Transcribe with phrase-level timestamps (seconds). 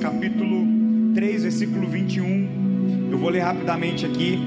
[0.00, 0.66] capítulo
[1.14, 3.08] 3, versículo 21.
[3.12, 4.38] Eu vou ler rapidamente aqui,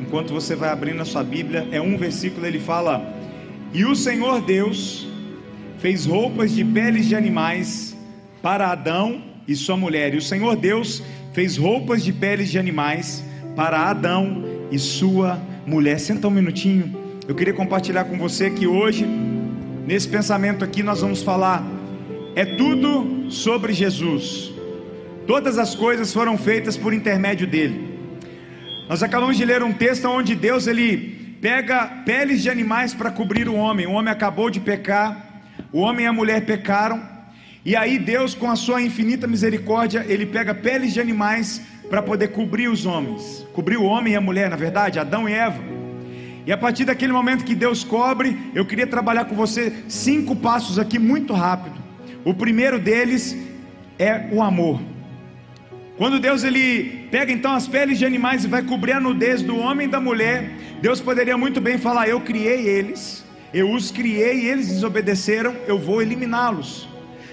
[0.00, 1.68] enquanto você vai abrindo a sua Bíblia.
[1.70, 3.14] É um versículo, ele fala:
[3.72, 5.06] E o Senhor Deus
[5.78, 7.96] fez roupas de peles de animais
[8.40, 10.14] para Adão e sua mulher.
[10.14, 11.02] E o Senhor Deus
[11.34, 13.22] fez roupas de peles de animais
[13.54, 16.00] para Adão e sua mulher.
[16.00, 16.96] Senta um minutinho.
[17.28, 19.06] Eu queria compartilhar com você que hoje,
[19.86, 21.62] nesse pensamento aqui, nós vamos falar
[22.34, 24.51] é tudo sobre Jesus.
[25.26, 27.98] Todas as coisas foram feitas por intermédio dele.
[28.88, 33.48] Nós acabamos de ler um texto onde Deus ele pega peles de animais para cobrir
[33.48, 33.86] o homem.
[33.86, 37.02] O homem acabou de pecar, o homem e a mulher pecaram,
[37.64, 42.28] e aí Deus, com a sua infinita misericórdia, ele pega peles de animais para poder
[42.28, 45.62] cobrir os homens, cobrir o homem e a mulher, na verdade, Adão e Eva.
[46.44, 50.76] E a partir daquele momento que Deus cobre, eu queria trabalhar com você cinco passos
[50.76, 51.76] aqui muito rápido.
[52.24, 53.36] O primeiro deles
[53.96, 54.91] é o amor.
[56.02, 59.56] Quando Deus ele pega então as peles de animais e vai cobrir a nudez do
[59.56, 60.50] homem e da mulher,
[60.80, 65.78] Deus poderia muito bem falar: Eu criei eles, eu os criei e eles desobedeceram, eu
[65.78, 66.88] vou eliminá-los.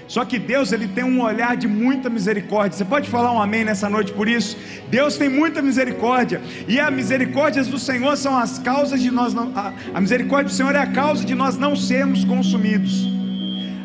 [0.06, 2.78] Só que Deus ele tem um olhar de muita misericórdia.
[2.78, 4.56] Você pode falar um amém nessa noite por isso?
[4.88, 9.50] Deus tem muita misericórdia e as misericórdias do Senhor são as causas de nós não,
[9.52, 13.04] a, a misericórdia do Senhor é a causa de nós não sermos consumidos.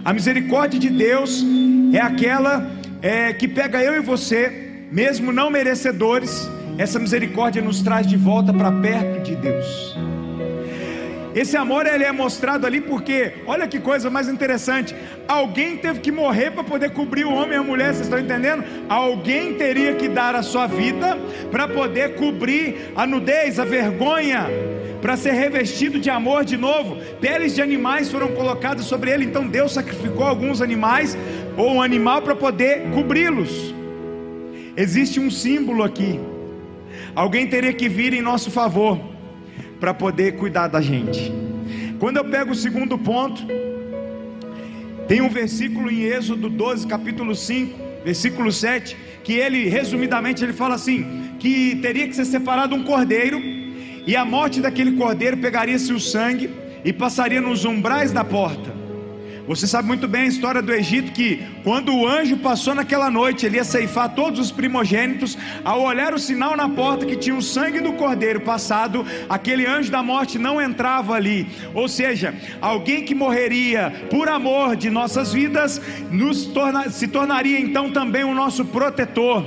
[0.03, 1.43] A misericórdia de Deus
[1.91, 2.69] é aquela
[3.01, 8.53] é, que pega eu e você, mesmo não merecedores, essa misericórdia nos traz de volta
[8.53, 9.95] para perto de Deus.
[11.35, 14.95] Esse amor ele é mostrado ali porque, olha que coisa mais interessante,
[15.27, 18.63] alguém teve que morrer para poder cobrir o homem e a mulher, vocês estão entendendo?
[18.87, 21.17] Alguém teria que dar a sua vida
[21.51, 24.47] para poder cobrir a nudez, a vergonha,
[25.01, 26.97] para ser revestido de amor de novo.
[27.19, 31.17] Peles de animais foram colocadas sobre ele, então Deus sacrificou alguns animais
[31.57, 33.75] ou um animal para poder cobri-los.
[34.77, 36.19] Existe um símbolo aqui.
[37.15, 38.99] Alguém teria que vir em nosso favor
[39.79, 41.31] para poder cuidar da gente.
[41.97, 43.41] Quando eu pego o segundo ponto,
[45.07, 50.75] tem um versículo em Êxodo 12, capítulo 5, versículo 7, que ele, resumidamente, ele fala
[50.75, 53.41] assim: que teria que ser separado um cordeiro
[54.05, 56.49] e a morte daquele cordeiro pegaria-se o sangue
[56.83, 58.74] e passaria nos umbrais da porta.
[59.47, 63.45] Você sabe muito bem a história do Egito que quando o anjo passou naquela noite,
[63.45, 67.43] ele ia ceifar todos os primogênitos, ao olhar o sinal na porta que tinha o
[67.43, 71.47] sangue do cordeiro passado, aquele anjo da morte não entrava ali.
[71.75, 75.79] Ou seja, alguém que morreria por amor de nossas vidas,
[76.51, 79.45] torna, se tornaria então também o nosso protetor.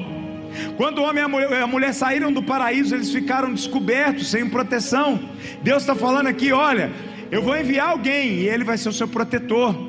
[0.76, 5.20] Quando o homem e a mulher, saíram do paraíso, eles ficaram descobertos, sem proteção.
[5.62, 6.90] Deus está falando aqui: olha,
[7.30, 9.87] eu vou enviar alguém e ele vai ser o seu protetor.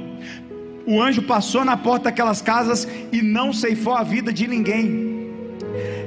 [0.89, 5.19] O anjo passou na porta daquelas casas e não ceifou a vida de ninguém.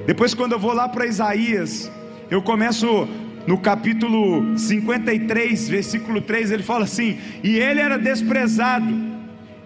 [0.09, 1.89] Depois, quando eu vou lá para Isaías,
[2.29, 3.07] eu começo
[3.47, 8.93] no capítulo 53, versículo 3, ele fala assim: E ele era desprezado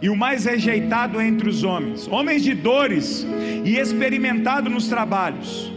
[0.03, 3.27] e o mais rejeitado entre os homens, homens de dores
[3.65, 5.73] e experimentado nos trabalhos.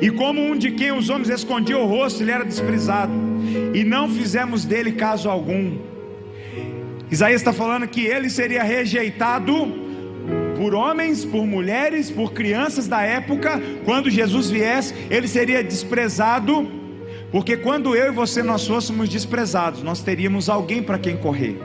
[0.00, 3.12] E como um de quem os homens escondiam o rosto, ele era desprezado,
[3.74, 5.93] e não fizemos dele caso algum.
[7.14, 9.52] Isaías está falando que ele seria rejeitado
[10.56, 16.68] por homens, por mulheres, por crianças da época, quando Jesus viesse, ele seria desprezado,
[17.30, 21.56] porque quando eu e você nós fôssemos desprezados, nós teríamos alguém para quem correr.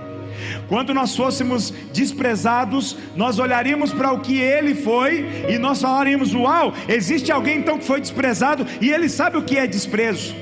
[0.68, 6.76] Quando nós fôssemos desprezados, nós olharíamos para o que ele foi e nós falaríamos: Uau,
[6.88, 10.36] existe alguém então que foi desprezado e ele sabe o que é desprezo.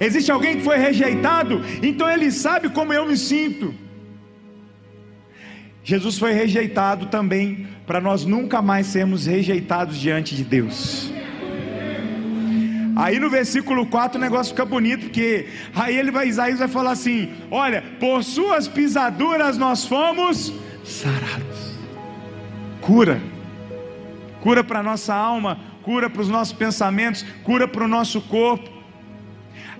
[0.00, 3.83] Existe alguém que foi rejeitado, então ele sabe como eu me sinto.
[5.84, 11.12] Jesus foi rejeitado também para nós nunca mais sermos rejeitados diante de Deus.
[12.96, 16.92] Aí no versículo 4 o negócio fica bonito, porque aí ele vai, Isaías vai falar
[16.92, 20.54] assim: Olha, por suas pisaduras nós fomos
[20.84, 21.74] sarados.
[22.80, 23.20] Cura,
[24.40, 28.73] cura para a nossa alma, cura para os nossos pensamentos, cura para o nosso corpo.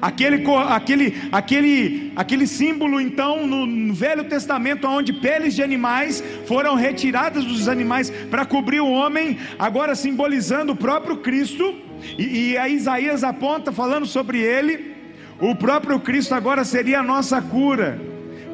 [0.04, 7.42] Aquele, aquele, aquele, aquele símbolo, então, no Velho Testamento, onde peles de animais foram retiradas
[7.42, 11.74] dos animais para cobrir o homem, agora simbolizando o próprio Cristo
[12.18, 14.94] e, e a Isaías aponta, falando sobre ele,
[15.40, 17.98] o próprio Cristo agora seria a nossa cura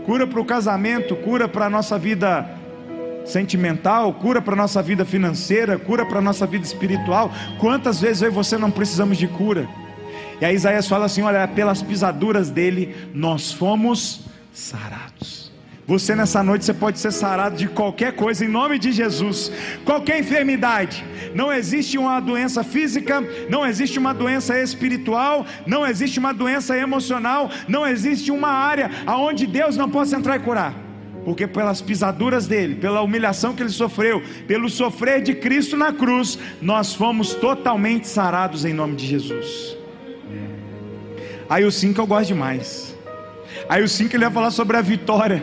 [0.06, 2.49] cura para o casamento, cura para a nossa vida
[3.25, 7.31] sentimental, cura para a nossa vida financeira, cura para a nossa vida espiritual.
[7.58, 9.69] Quantas vezes eu e você não precisamos de cura?
[10.40, 14.22] E aí Isaías fala assim: olha, pelas pisaduras dele nós fomos
[14.52, 15.50] sarados.
[15.87, 19.50] Você nessa noite você pode ser sarado de qualquer coisa em nome de Jesus.
[19.84, 21.04] Qualquer enfermidade.
[21.34, 27.50] Não existe uma doença física, não existe uma doença espiritual, não existe uma doença emocional,
[27.66, 30.75] não existe uma área aonde Deus não possa entrar e curar.
[31.25, 36.38] Porque pelas pisaduras dele, pela humilhação que ele sofreu, pelo sofrer de Cristo na cruz,
[36.62, 39.79] nós fomos totalmente sarados em nome de Jesus.
[41.50, 42.97] Aí o 5 eu gosto demais.
[43.69, 45.43] Aí o 5 ele vai falar sobre a vitória.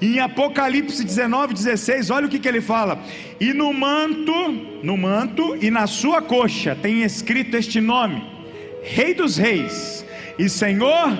[0.00, 2.98] Em Apocalipse 19, 16, olha o que, que ele fala.
[3.38, 4.32] E no manto,
[4.82, 8.24] no manto e na sua coxa tem escrito este nome:
[8.82, 10.02] Rei dos Reis
[10.38, 11.10] e Senhor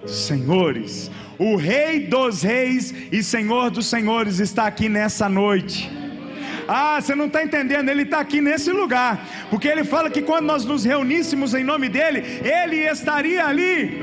[0.00, 1.10] dos Senhores.
[1.38, 6.01] O Rei dos Reis e Senhor dos Senhores está aqui nessa noite.
[6.74, 9.20] Ah, você não está entendendo, ele está aqui nesse lugar,
[9.50, 14.00] porque ele fala que quando nós nos reuníssemos em nome dele, ele estaria ali.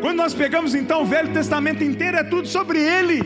[0.00, 3.22] Quando nós pegamos então o Velho Testamento inteiro, é tudo sobre ele.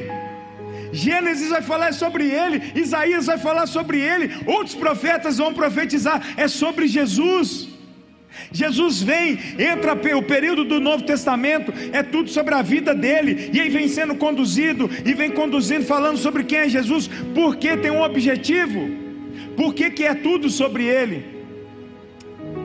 [0.93, 6.47] Gênesis vai falar sobre ele, Isaías vai falar sobre ele, outros profetas vão profetizar, é
[6.47, 7.74] sobre Jesus.
[8.53, 13.61] Jesus vem, entra o período do Novo Testamento, é tudo sobre a vida dele, e
[13.61, 18.03] aí vem sendo conduzido, e vem conduzindo, falando sobre quem é Jesus, porque tem um
[18.03, 18.89] objetivo,
[19.57, 21.35] porque que é tudo sobre ele.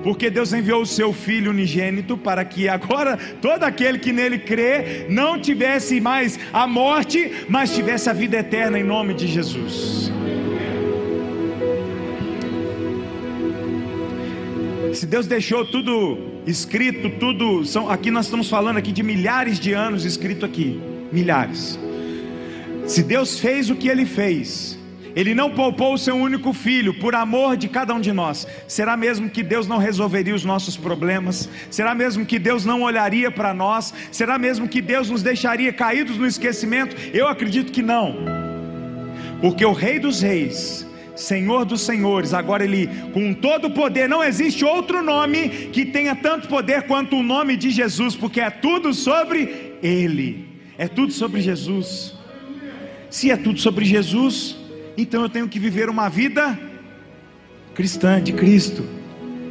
[0.04, 5.06] Porque Deus enviou o seu Filho unigênito para que agora todo aquele que nele crê
[5.10, 10.12] não tivesse mais a morte, mas tivesse a vida eterna em nome de Jesus.
[14.94, 19.74] Se Deus deixou tudo escrito, tudo, são, aqui nós estamos falando aqui de milhares de
[19.74, 20.80] anos escrito aqui,
[21.12, 21.80] milhares.
[22.86, 24.80] Se Deus fez o que ele fez,
[25.16, 28.48] ele não poupou o seu único filho por amor de cada um de nós.
[28.68, 31.50] Será mesmo que Deus não resolveria os nossos problemas?
[31.70, 33.94] Será mesmo que Deus não olharia para nós?
[34.12, 36.96] Será mesmo que Deus nos deixaria caídos no esquecimento?
[37.14, 38.16] Eu acredito que não.
[39.42, 40.86] Porque o Rei dos Reis,
[41.20, 46.16] Senhor dos Senhores, agora Ele, com todo o poder, não existe outro nome que tenha
[46.16, 51.42] tanto poder quanto o nome de Jesus, porque é tudo sobre Ele, é tudo sobre
[51.42, 52.16] Jesus.
[53.10, 54.56] Se é tudo sobre Jesus,
[54.98, 56.58] então eu tenho que viver uma vida
[57.74, 58.99] cristã de Cristo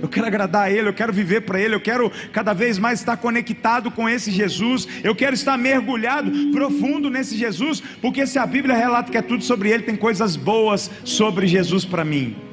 [0.00, 3.00] eu quero agradar a Ele, eu quero viver para Ele, eu quero cada vez mais
[3.00, 8.46] estar conectado com esse Jesus, eu quero estar mergulhado profundo nesse Jesus, porque se a
[8.46, 12.48] Bíblia relata que é tudo sobre Ele, tem coisas boas sobre Jesus para mim.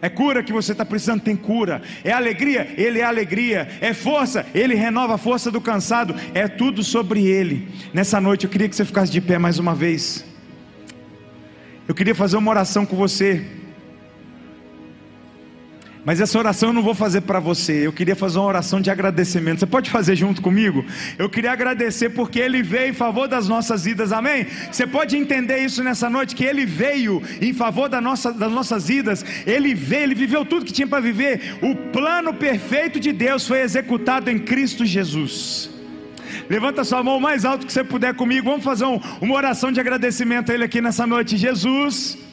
[0.00, 1.82] É cura que você está precisando, tem cura.
[2.04, 3.68] É alegria, Ele é alegria.
[3.80, 6.14] É força, Ele renova a força do cansado.
[6.34, 7.68] É tudo sobre Ele.
[7.92, 10.24] Nessa noite eu queria que você ficasse de pé mais uma vez.
[11.88, 13.44] Eu queria fazer uma oração com você.
[16.04, 17.86] Mas essa oração eu não vou fazer para você.
[17.86, 19.60] Eu queria fazer uma oração de agradecimento.
[19.60, 20.84] Você pode fazer junto comigo?
[21.18, 24.12] Eu queria agradecer porque Ele veio em favor das nossas vidas.
[24.12, 24.46] Amém?
[24.70, 28.88] Você pode entender isso nessa noite que Ele veio em favor da nossa, das nossas
[28.88, 29.24] vidas.
[29.46, 31.58] Ele veio, Ele viveu tudo que tinha para viver.
[31.62, 35.70] O plano perfeito de Deus foi executado em Cristo Jesus.
[36.48, 38.48] Levanta sua mão mais alto que você puder comigo.
[38.48, 41.36] Vamos fazer um, uma oração de agradecimento a Ele aqui nessa noite.
[41.36, 42.27] Jesus.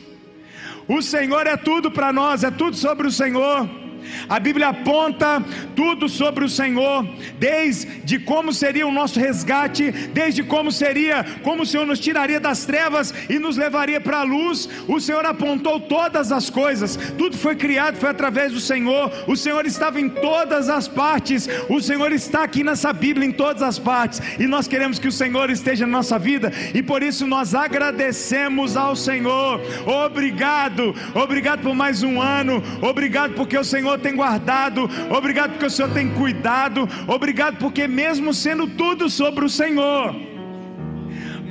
[0.88, 3.85] O Senhor é tudo para nós, é tudo sobre o Senhor.
[4.28, 5.44] A Bíblia aponta
[5.76, 7.08] tudo sobre o Senhor,
[7.38, 12.66] desde como seria o nosso resgate, desde como seria, como o Senhor nos tiraria das
[12.66, 14.70] trevas e nos levaria para a luz.
[14.88, 19.12] O Senhor apontou todas as coisas, tudo foi criado, foi através do Senhor.
[19.28, 23.62] O Senhor estava em todas as partes, o Senhor está aqui nessa Bíblia em todas
[23.62, 27.28] as partes, e nós queremos que o Senhor esteja na nossa vida, e por isso
[27.28, 29.62] nós agradecemos ao Senhor.
[29.86, 35.66] Obrigado, obrigado por mais um ano, obrigado porque o Senhor Senhor tem guardado, obrigado porque
[35.66, 40.14] o Senhor tem cuidado, obrigado porque, mesmo sendo tudo sobre o Senhor,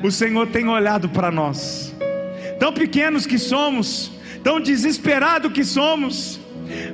[0.02, 1.94] o Senhor tem olhado para nós,
[2.58, 6.38] tão pequenos que somos, tão desesperados que somos,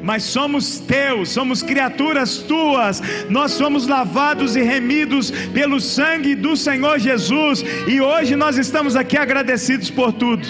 [0.03, 6.99] mas somos teus, somos criaturas tuas, nós somos lavados e remidos pelo sangue do Senhor
[6.99, 10.47] Jesus, e hoje nós estamos aqui agradecidos por tudo.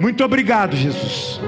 [0.00, 1.40] Muito obrigado, Jesus.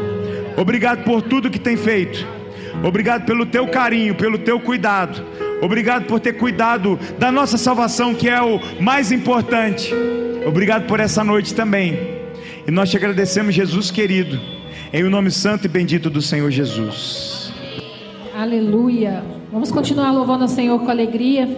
[0.57, 2.44] Obrigado por tudo que tem feito.
[2.85, 5.25] Obrigado pelo teu carinho, pelo teu cuidado.
[5.63, 9.91] Obrigado por ter cuidado da nossa salvação, que é o mais importante.
[10.47, 11.99] Obrigado por essa noite também.
[12.67, 14.39] E nós te agradecemos, Jesus querido,
[14.93, 17.53] em o nome santo e bendito do Senhor Jesus.
[18.37, 19.25] Aleluia.
[19.51, 21.49] Vamos continuar louvando o Senhor com alegria.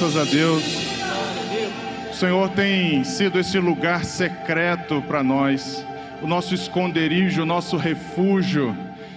[0.00, 0.62] Graças a Deus.
[2.12, 5.84] O Senhor tem sido esse lugar secreto para nós,
[6.22, 8.76] o nosso esconderijo, o nosso refúgio.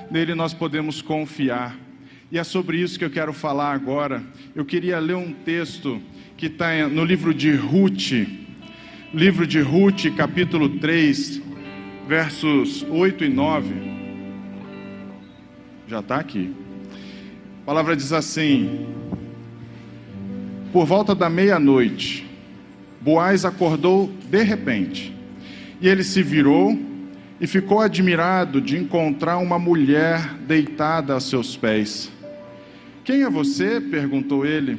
[0.10, 1.78] Nele nós podemos confiar.
[2.32, 4.24] E é sobre isso que eu quero falar agora.
[4.56, 6.02] Eu queria ler um texto
[6.36, 8.14] que está no livro de Ruth,
[9.14, 11.44] livro de Ruth, capítulo 3,
[12.08, 13.76] versos 8 e 9.
[15.88, 16.52] Já está aqui.
[17.62, 18.88] A palavra diz assim:
[20.72, 22.26] por volta da meia-noite,
[23.02, 25.14] Boaz acordou de repente,
[25.82, 26.80] e ele se virou
[27.42, 32.10] e ficou admirado de encontrar uma mulher deitada a seus pés.
[33.04, 33.82] Quem é você?
[33.82, 34.78] perguntou ele.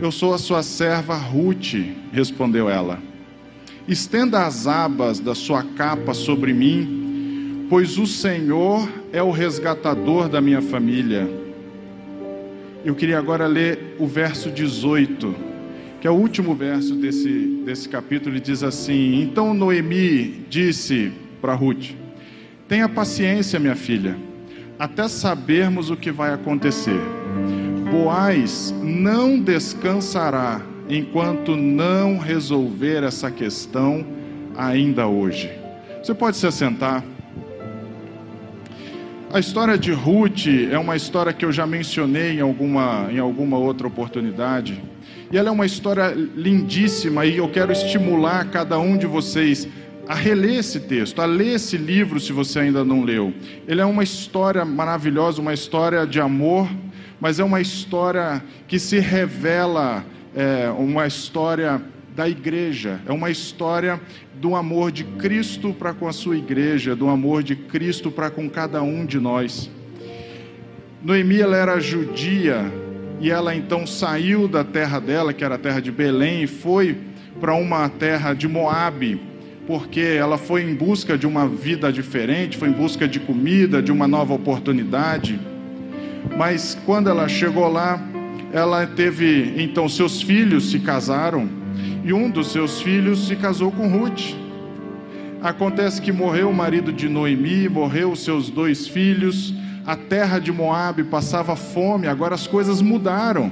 [0.00, 1.74] Eu sou a sua serva Ruth,
[2.10, 2.98] respondeu ela.
[3.86, 10.40] Estenda as abas da sua capa sobre mim, pois o Senhor é o resgatador da
[10.40, 11.43] minha família.
[12.84, 15.34] Eu queria agora ler o verso 18,
[16.02, 21.10] que é o último verso desse, desse capítulo, ele diz assim: Então Noemi disse
[21.40, 21.92] para Ruth:
[22.68, 24.16] Tenha paciência, minha filha,
[24.78, 27.00] até sabermos o que vai acontecer.
[27.90, 34.04] Boaz não descansará enquanto não resolver essa questão
[34.54, 35.50] ainda hoje.
[36.02, 37.02] Você pode se assentar.
[39.34, 43.58] A história de Ruth é uma história que eu já mencionei em alguma, em alguma
[43.58, 44.80] outra oportunidade.
[45.28, 49.66] E ela é uma história lindíssima e eu quero estimular cada um de vocês
[50.06, 53.34] a reler esse texto, a ler esse livro se você ainda não leu.
[53.66, 56.70] Ele é uma história maravilhosa, uma história de amor,
[57.20, 61.82] mas é uma história que se revela, é, uma história
[62.14, 64.00] da igreja, é uma história
[64.34, 68.48] do amor de Cristo para com a sua igreja, do amor de Cristo para com
[68.48, 69.70] cada um de nós.
[71.02, 72.72] Noemi ela era judia
[73.20, 76.96] e ela então saiu da terra dela, que era a terra de Belém, e foi
[77.40, 79.20] para uma terra de Moabe
[79.66, 83.90] porque ela foi em busca de uma vida diferente, foi em busca de comida, de
[83.90, 85.40] uma nova oportunidade.
[86.36, 87.98] Mas quando ela chegou lá,
[88.52, 91.48] ela teve, então, seus filhos se casaram,
[92.04, 94.34] e um dos seus filhos se casou com Ruth.
[95.42, 99.54] Acontece que morreu o marido de Noemi, morreu os seus dois filhos,
[99.86, 103.50] a terra de Moabe passava fome, agora as coisas mudaram.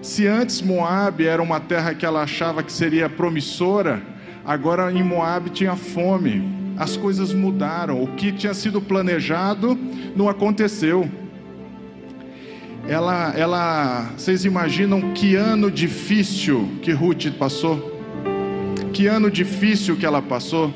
[0.00, 4.02] Se antes Moabe era uma terra que ela achava que seria promissora,
[4.44, 9.78] Agora em Moab tinha fome, as coisas mudaram, o que tinha sido planejado
[10.16, 11.08] não aconteceu.
[12.88, 18.00] Ela, ela, vocês imaginam que ano difícil que Ruth passou?
[18.92, 20.72] Que ano difícil que ela passou?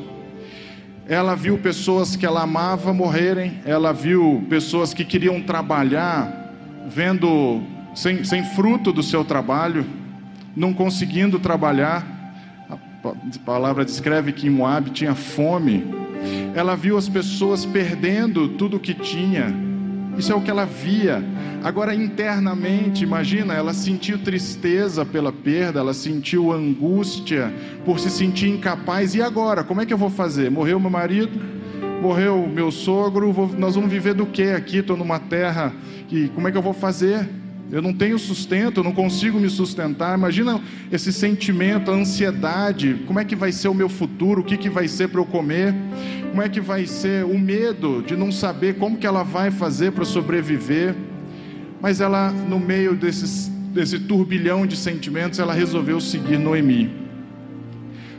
[1.09, 6.55] Ela viu pessoas que ela amava morrerem, ela viu pessoas que queriam trabalhar,
[6.89, 7.63] vendo
[7.95, 9.87] sem, sem fruto do seu trabalho,
[10.57, 12.17] não conseguindo trabalhar
[13.07, 15.85] a palavra descreve que em Moab tinha fome.
[16.55, 19.55] Ela viu as pessoas perdendo tudo o que tinha.
[20.19, 21.23] Isso é o que ela via.
[21.63, 27.53] Agora, internamente, imagina, ela sentiu tristeza pela perda, ela sentiu angústia
[27.85, 29.15] por se sentir incapaz.
[29.15, 29.65] E agora?
[29.65, 30.51] Como é que eu vou fazer?
[30.51, 31.41] Morreu meu marido?
[32.01, 33.33] Morreu meu sogro?
[33.33, 34.79] Vou, nós vamos viver do que aqui?
[34.79, 35.73] Estou numa terra
[36.09, 36.29] que.
[36.29, 37.29] Como é que eu vou fazer?
[37.71, 40.17] Eu não tenho sustento, eu não consigo me sustentar.
[40.17, 43.03] Imagina esse sentimento, a ansiedade.
[43.07, 44.41] Como é que vai ser o meu futuro?
[44.41, 45.75] O que, que vai ser para eu comer?
[46.31, 49.93] Como é que vai ser o medo de não saber como que ela vai fazer
[49.93, 50.95] para sobreviver?
[51.81, 56.91] Mas ela, no meio desses, desse turbilhão de sentimentos, ela resolveu seguir Noemi.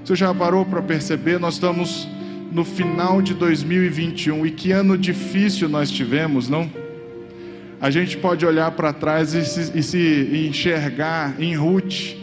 [0.04, 1.40] Você já parou para perceber?
[1.40, 2.08] Nós estamos
[2.52, 6.70] no final de 2021 e que ano difícil nós tivemos, não?
[7.80, 12.16] A gente pode olhar para trás e se, e se enxergar em Ruth.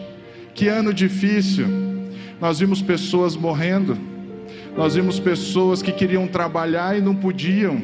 [0.53, 1.67] Que ano difícil.
[2.41, 3.97] Nós vimos pessoas morrendo.
[4.77, 7.83] Nós vimos pessoas que queriam trabalhar e não podiam.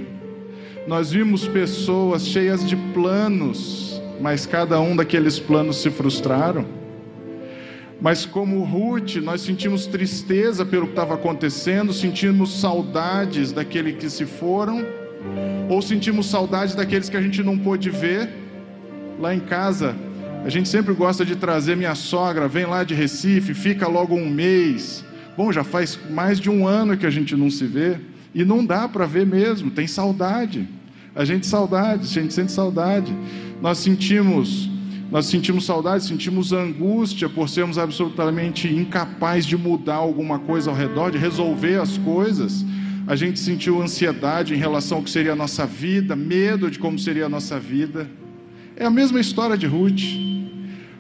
[0.88, 6.66] Nós vimos pessoas cheias de planos, mas cada um daqueles planos se frustraram.
[8.00, 14.24] Mas como Ruth, nós sentimos tristeza pelo que estava acontecendo, sentimos saudades daquele que se
[14.24, 14.85] foram
[15.68, 18.28] ou sentimos saudade daqueles que a gente não pôde ver
[19.20, 19.94] lá em casa.
[20.44, 24.28] A gente sempre gosta de trazer minha sogra, vem lá de Recife, fica logo um
[24.28, 25.04] mês.
[25.37, 27.98] Bom, já faz mais de um ano que a gente não se vê
[28.35, 30.66] e não dá para ver mesmo, tem saudade.
[31.14, 33.14] A gente saudade, a gente sente saudade.
[33.61, 34.70] Nós sentimos,
[35.11, 41.11] nós sentimos saudade, sentimos angústia por sermos absolutamente incapazes de mudar alguma coisa ao redor,
[41.11, 42.64] de resolver as coisas
[43.06, 46.98] a gente sentiu ansiedade em relação ao que seria a nossa vida, medo de como
[46.98, 48.08] seria a nossa vida.
[48.76, 50.00] É a mesma história de Ruth.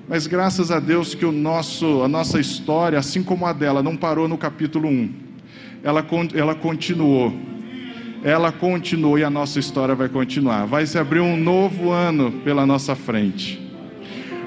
[0.08, 3.96] Mas graças a Deus que o nosso, a nossa história, assim como a dela, não
[3.96, 5.10] parou no capítulo 1.
[5.82, 7.32] Ela, ela continuou.
[8.24, 10.66] Ela continuou e a nossa história vai continuar.
[10.66, 13.69] Vai se abrir um novo ano pela nossa frente.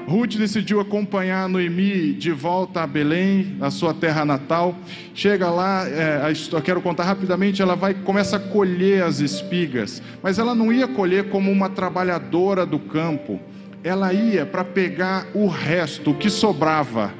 [0.06, 4.76] Ruth decidiu acompanhar Noemi de volta a Belém, a sua terra natal.
[5.14, 10.38] Chega lá, é, eu quero contar rapidamente, ela vai começa a colher as espigas, mas
[10.38, 13.40] ela não ia colher como uma trabalhadora do campo.
[13.82, 17.12] Ela ia para pegar o resto, o que sobrava.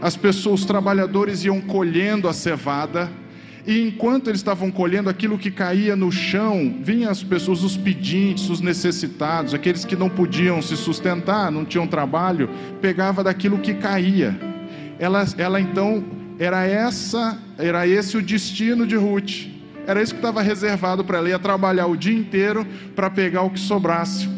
[0.00, 3.10] As pessoas, os trabalhadores iam colhendo a cevada
[3.66, 8.48] e enquanto eles estavam colhendo aquilo que caía no chão, vinham as pessoas, os pedintes,
[8.48, 12.48] os necessitados, aqueles que não podiam se sustentar, não tinham trabalho,
[12.80, 14.38] pegava daquilo que caía.
[15.00, 16.04] Ela, ela então
[16.38, 19.48] era essa, era esse o destino de Ruth.
[19.84, 23.50] Era isso que estava reservado para ela, ia trabalhar o dia inteiro para pegar o
[23.50, 24.28] que sobrasse.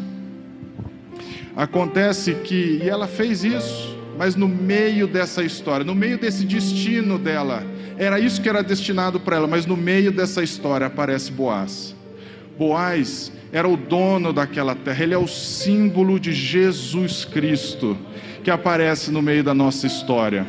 [1.55, 7.19] Acontece que, e ela fez isso, mas no meio dessa história, no meio desse destino
[7.19, 7.63] dela,
[7.99, 11.93] era isso que era destinado para ela, mas no meio dessa história aparece Boaz.
[12.57, 17.97] Boaz era o dono daquela terra, ele é o símbolo de Jesus Cristo
[18.41, 20.45] que aparece no meio da nossa história.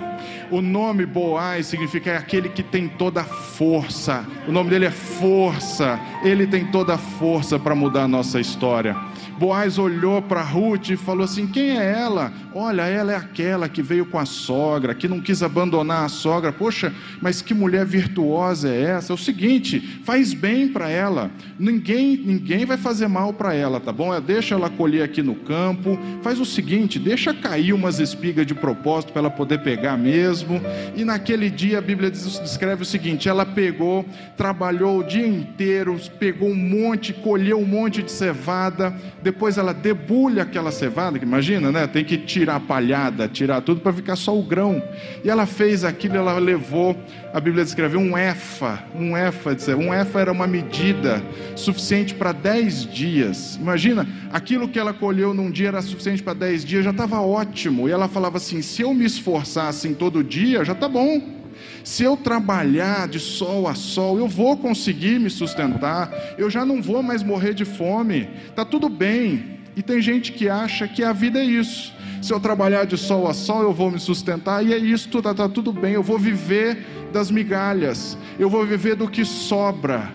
[0.51, 4.25] O nome Boaz significa aquele que tem toda a força.
[4.49, 5.99] O nome dele é força.
[6.25, 8.97] Ele tem toda a força para mudar a nossa história.
[9.41, 12.31] Boaz olhou para Ruth e falou assim: Quem é ela?
[12.55, 16.53] Olha, ela é aquela que veio com a sogra, que não quis abandonar a sogra.
[16.53, 19.13] Poxa, mas que mulher virtuosa é essa?
[19.13, 21.31] É o seguinte, faz bem para ela.
[21.59, 24.11] Ninguém, ninguém vai fazer mal para ela, tá bom?
[24.21, 25.99] Deixa ela colher aqui no campo.
[26.21, 30.61] Faz o seguinte, deixa cair umas espigas de propósito para ela poder pegar mesmo.
[30.95, 34.05] E naquele dia a Bíblia descreve o seguinte: ela pegou,
[34.37, 38.95] trabalhou o dia inteiro, pegou um monte, colheu um monte de cevada
[39.31, 41.87] depois ela debulha aquela cevada, que imagina, né?
[41.87, 44.83] Tem que tirar a palhada, tirar tudo para ficar só o grão.
[45.23, 46.97] E ela fez aquilo, ela levou,
[47.33, 51.23] a Bíblia descreve um efa, um efa, um efa era uma medida
[51.55, 53.55] suficiente para dez dias.
[53.55, 57.89] Imagina, aquilo que ela colheu num dia era suficiente para dez dias, já estava ótimo.
[57.89, 61.40] E ela falava assim: se eu me esforçar assim todo dia, já está bom.
[61.83, 66.83] Se eu trabalhar de sol a sol, eu vou conseguir me sustentar, eu já não
[66.83, 69.59] vou mais morrer de fome, está tudo bem.
[69.77, 71.95] E tem gente que acha que a vida é isso.
[72.21, 75.33] Se eu trabalhar de sol a sol, eu vou me sustentar, e é isso, está
[75.33, 80.11] tá tudo bem, eu vou viver das migalhas, eu vou viver do que sobra.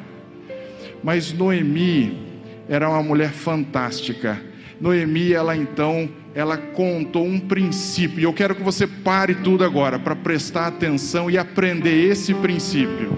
[1.03, 2.25] Mas Noemi
[2.69, 4.39] era uma mulher fantástica.
[4.79, 9.97] Noemi, ela então ela contou um princípio, e eu quero que você pare tudo agora
[9.97, 13.17] para prestar atenção e aprender esse princípio.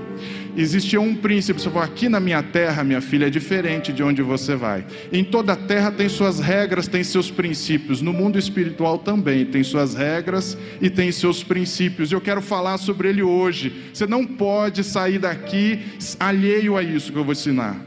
[0.56, 4.23] Existia um princípio, você falou, aqui na minha terra, minha filha, é diferente de onde
[4.23, 4.86] você vai.
[5.12, 8.01] Em toda a terra tem suas regras, tem seus princípios.
[8.01, 12.12] No mundo espiritual também tem suas regras e tem seus princípios.
[12.12, 13.71] Eu quero falar sobre ele hoje.
[13.93, 15.80] Você não pode sair daqui
[16.19, 17.87] alheio a isso que eu vou ensinar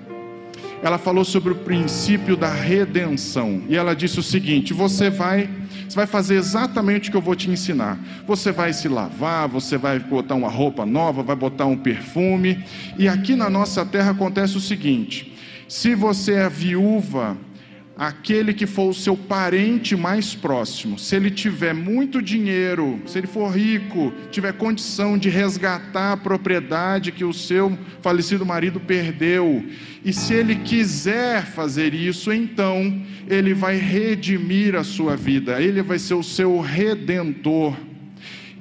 [0.82, 3.62] ela falou sobre o princípio da redenção.
[3.68, 5.48] E ela disse o seguinte: você vai,
[5.88, 7.98] você vai fazer exatamente o que eu vou te ensinar.
[8.26, 12.64] Você vai se lavar, você vai botar uma roupa nova, vai botar um perfume.
[12.98, 15.36] E aqui na nossa terra acontece o seguinte:
[15.68, 17.36] se você é viúva,
[18.00, 23.26] aquele que for o seu parente mais próximo, se ele tiver muito dinheiro, se ele
[23.26, 29.62] for rico, tiver condição de resgatar a propriedade que o seu falecido marido perdeu,
[30.02, 35.98] e se ele quiser fazer isso, então ele vai redimir a sua vida, ele vai
[35.98, 37.76] ser o seu redentor.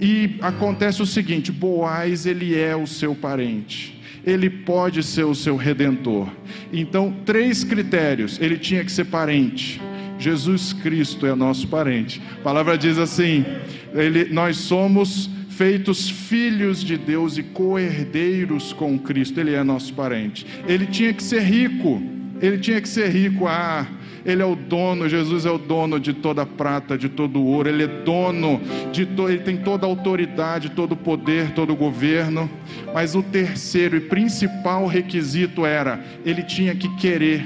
[0.02, 3.99] E acontece o seguinte: Boaz, ele é o seu parente
[4.30, 6.28] ele pode ser o seu redentor.
[6.72, 9.82] Então, três critérios: ele tinha que ser parente.
[10.18, 12.22] Jesus Cristo é nosso parente.
[12.40, 13.46] A palavra diz assim:
[13.94, 19.40] ele, nós somos feitos filhos de Deus e co-herdeiros com Cristo.
[19.40, 20.46] Ele é nosso parente.
[20.68, 22.02] Ele tinha que ser rico.
[22.42, 23.48] Ele tinha que ser rico.
[23.48, 23.86] Ah,
[24.30, 27.46] ele é o dono, Jesus é o dono de toda a prata, de todo o
[27.48, 28.62] ouro, Ele é dono
[28.92, 32.48] de to, Ele tem toda a autoridade, todo o poder, todo o governo.
[32.94, 37.44] Mas o terceiro e principal requisito era: ele tinha que querer,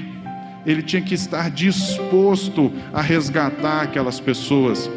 [0.66, 4.90] ele tinha que estar disposto a resgatar aquelas pessoas.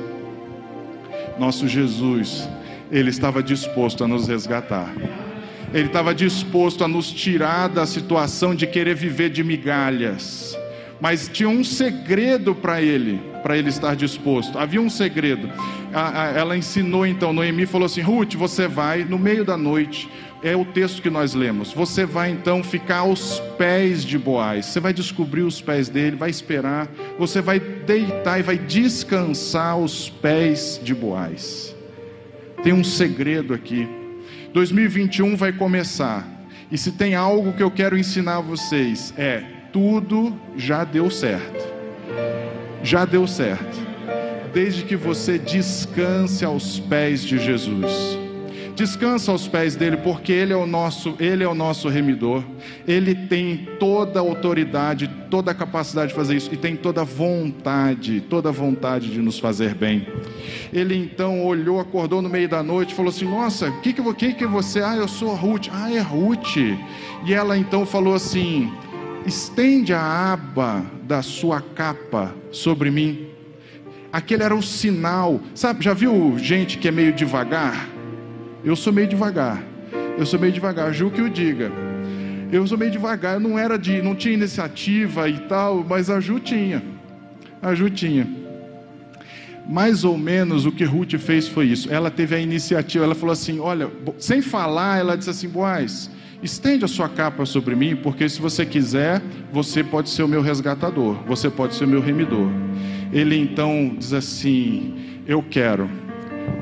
[1.40, 2.50] Nosso Jesus,
[2.92, 4.94] ele estava disposto a nos resgatar.
[5.74, 10.58] Ele estava disposto a nos tirar da situação de querer viver de migalhas
[11.00, 14.58] mas tinha um segredo para ele, para ele estar disposto.
[14.58, 15.50] Havia um segredo.
[16.36, 20.10] Ela ensinou então, Noemi falou assim: Ruth, você vai no meio da noite,
[20.44, 21.72] é o texto que nós lemos.
[21.74, 24.68] Você vai então ficar aos pés de Boaz.
[24.68, 26.88] Você vai descobrir os pés dele, vai esperar.
[27.18, 31.76] Você vai deitar e vai descansar aos pés de Boaz.
[32.64, 33.88] Tem um segredo aqui.
[34.54, 36.28] 2021 vai começar.
[36.72, 41.68] E se tem algo que eu quero ensinar a vocês é tudo já deu certo.
[42.84, 43.86] Já deu certo.
[44.54, 48.18] desde que você descanse aos pés de Jesus.
[48.76, 52.44] Descansa aos pés dele, porque ele é o nosso, ele é o nosso remidor.
[52.88, 57.04] Ele tem toda a autoridade, toda a capacidade de fazer isso e tem toda a
[57.04, 60.08] vontade, toda a vontade de nos fazer bem.
[60.72, 64.46] Ele então olhou, acordou no meio da noite, falou assim: "Nossa, que que que que
[64.46, 64.80] você?
[64.82, 65.70] Ah, eu sou a Ruth.
[65.72, 66.58] Ah, é Ruth".
[67.26, 68.72] E ela então falou assim:
[69.28, 73.28] "Estende a aba da sua capa sobre mim".
[74.12, 75.42] Aquele era o sinal.
[75.54, 77.88] Sabe, já viu gente que é meio devagar?
[78.64, 79.62] Eu sou meio devagar.
[80.18, 81.72] Eu sou meio devagar, Ju que o diga.
[82.52, 86.20] Eu sou meio devagar, eu não era de, não tinha iniciativa e tal, mas a
[86.20, 86.82] Ju tinha.
[87.62, 88.28] A Ju tinha.
[89.70, 91.92] Mais ou menos o que Ruth fez foi isso.
[91.92, 96.10] Ela teve a iniciativa, ela falou assim: olha, sem falar, ela disse assim: Boaz,
[96.42, 99.22] estende a sua capa sobre mim, porque se você quiser,
[99.52, 102.50] você pode ser o meu resgatador, você pode ser o meu remidor.
[103.12, 105.90] Ele então diz assim: Eu quero,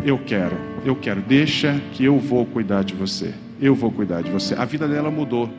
[0.04, 3.34] eu quero, eu quero, deixa que eu vou cuidar de você.
[3.62, 4.54] Eu vou cuidar de você.
[4.54, 5.50] A vida dela mudou.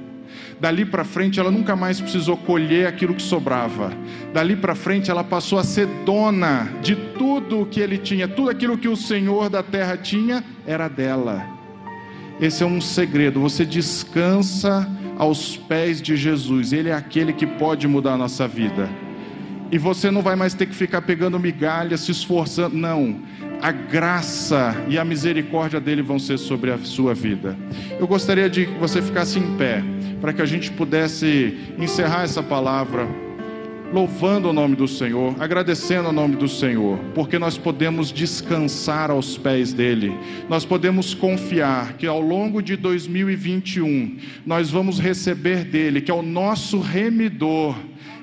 [0.60, 3.92] Dali para frente, ela nunca mais precisou colher aquilo que sobrava.
[4.32, 8.50] Dali para frente, ela passou a ser dona de tudo o que ele tinha, tudo
[8.50, 11.55] aquilo que o Senhor da terra tinha era dela.
[12.40, 13.40] Esse é um segredo.
[13.40, 16.72] Você descansa aos pés de Jesus.
[16.72, 18.88] Ele é aquele que pode mudar a nossa vida.
[19.72, 22.76] E você não vai mais ter que ficar pegando migalhas, se esforçando.
[22.76, 23.20] Não.
[23.62, 27.56] A graça e a misericórdia dele vão ser sobre a sua vida.
[27.98, 29.82] Eu gostaria de que você ficasse em pé,
[30.20, 33.08] para que a gente pudesse encerrar essa palavra
[33.92, 39.38] louvando o nome do Senhor, agradecendo o nome do Senhor, porque nós podemos descansar aos
[39.38, 40.12] pés dele.
[40.48, 46.22] Nós podemos confiar que ao longo de 2021 nós vamos receber dele, que é o
[46.22, 47.76] nosso remidor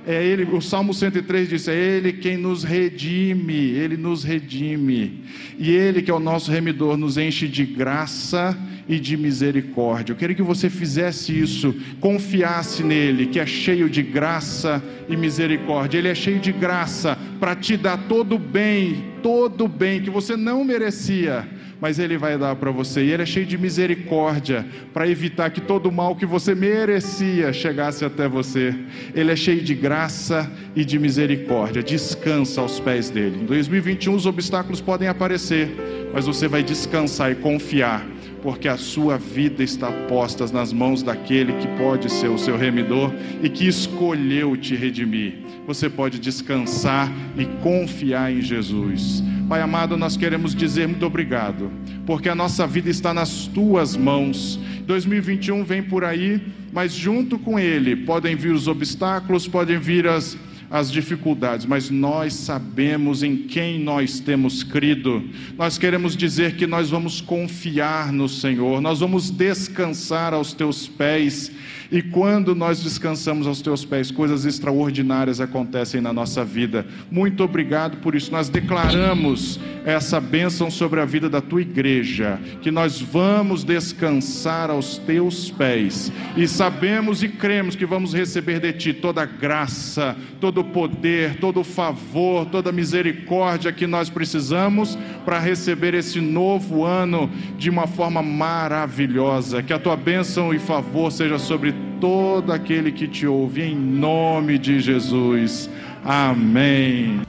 [0.06, 5.24] é ele, o Salmo 103 diz: é ele quem nos redime, ele nos redime.
[5.58, 10.12] E ele que é o nosso remidor nos enche de graça e de misericórdia.
[10.12, 15.98] Eu queria que você fizesse isso, confiasse nele, que é cheio de graça e misericórdia.
[15.98, 20.10] Ele é cheio de graça para te dar todo o bem, todo o bem que
[20.10, 21.48] você não merecia
[21.84, 23.04] mas Ele vai dar para você.
[23.04, 27.52] E Ele é cheio de misericórdia para evitar que todo o mal que você merecia
[27.52, 28.74] chegasse até você.
[29.14, 31.84] Ele é cheio de graça e de misericórdia.
[31.84, 33.42] Descansa aos pés dele.
[33.42, 35.76] Em 2021 os obstáculos podem aparecer,
[36.14, 38.08] mas você vai descansar e confiar
[38.44, 43.10] porque a sua vida está posta nas mãos daquele que pode ser o seu remidor
[43.42, 45.36] e que escolheu te redimir.
[45.66, 49.24] Você pode descansar e confiar em Jesus.
[49.48, 51.72] Pai amado, nós queremos dizer muito obrigado,
[52.06, 54.60] porque a nossa vida está nas tuas mãos.
[54.86, 56.42] 2021 vem por aí,
[56.74, 60.38] mas junto com ele podem vir os obstáculos, podem vir as
[60.74, 65.24] as dificuldades, mas nós sabemos em quem nós temos crido.
[65.56, 71.52] Nós queremos dizer que nós vamos confiar no Senhor, nós vamos descansar aos teus pés
[71.94, 76.88] e quando nós descansamos aos teus pés, coisas extraordinárias acontecem na nossa vida.
[77.12, 78.32] Muito obrigado por isso.
[78.32, 84.98] Nós declaramos essa bênção sobre a vida da tua igreja, que nós vamos descansar aos
[84.98, 90.72] teus pés e sabemos e cremos que vamos receber de ti toda graça, todo o
[90.72, 97.70] poder, todo o favor, toda misericórdia que nós precisamos para receber esse novo ano de
[97.70, 99.62] uma forma maravilhosa.
[99.62, 104.58] Que a tua bênção e favor seja sobre todo aquele que te ouve, em nome
[104.58, 105.70] de Jesus.
[106.04, 107.22] Amém.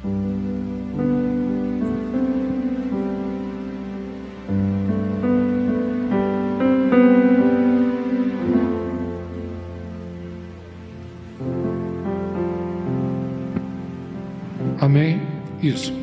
[15.64, 15.94] Isso.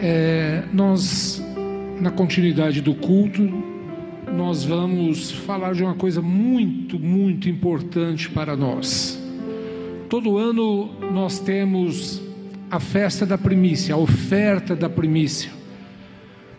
[0.00, 1.40] É, nós,
[2.00, 3.48] na continuidade do culto,
[4.34, 9.22] nós vamos falar de uma coisa muito, muito importante para nós.
[10.08, 12.20] Todo ano nós temos
[12.68, 15.52] a festa da primícia, a oferta da primícia.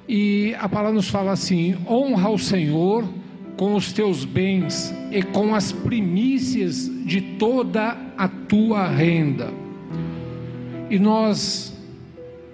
[0.08, 3.04] E a palavra nos fala assim: honra o Senhor
[3.58, 9.52] com os teus bens e com as primícias de toda a tua renda.
[10.90, 11.73] E nós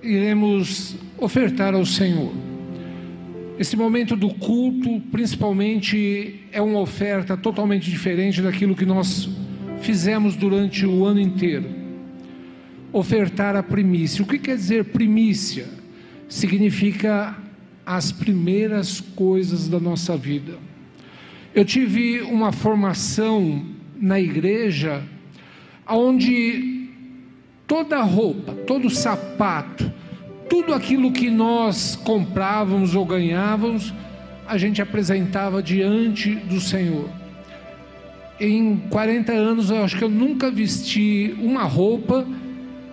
[0.02, 2.32] iremos ofertar ao Senhor
[3.60, 9.28] esse momento do culto, principalmente, é uma oferta totalmente diferente daquilo que nós
[9.82, 11.66] fizemos durante o ano inteiro.
[12.94, 14.24] Ofertar a primícia.
[14.24, 15.68] O que quer dizer primícia?
[16.30, 17.38] Significa
[17.86, 20.58] as primeiras coisas da nossa vida.
[21.54, 23.66] Eu tive uma formação
[24.00, 25.04] na igreja
[25.86, 26.69] onde
[27.70, 29.94] toda roupa, todo sapato,
[30.50, 33.94] tudo aquilo que nós comprávamos ou ganhávamos,
[34.48, 37.08] a gente apresentava diante do Senhor.
[38.40, 42.28] Em 40 anos, eu acho que eu nunca vesti uma roupa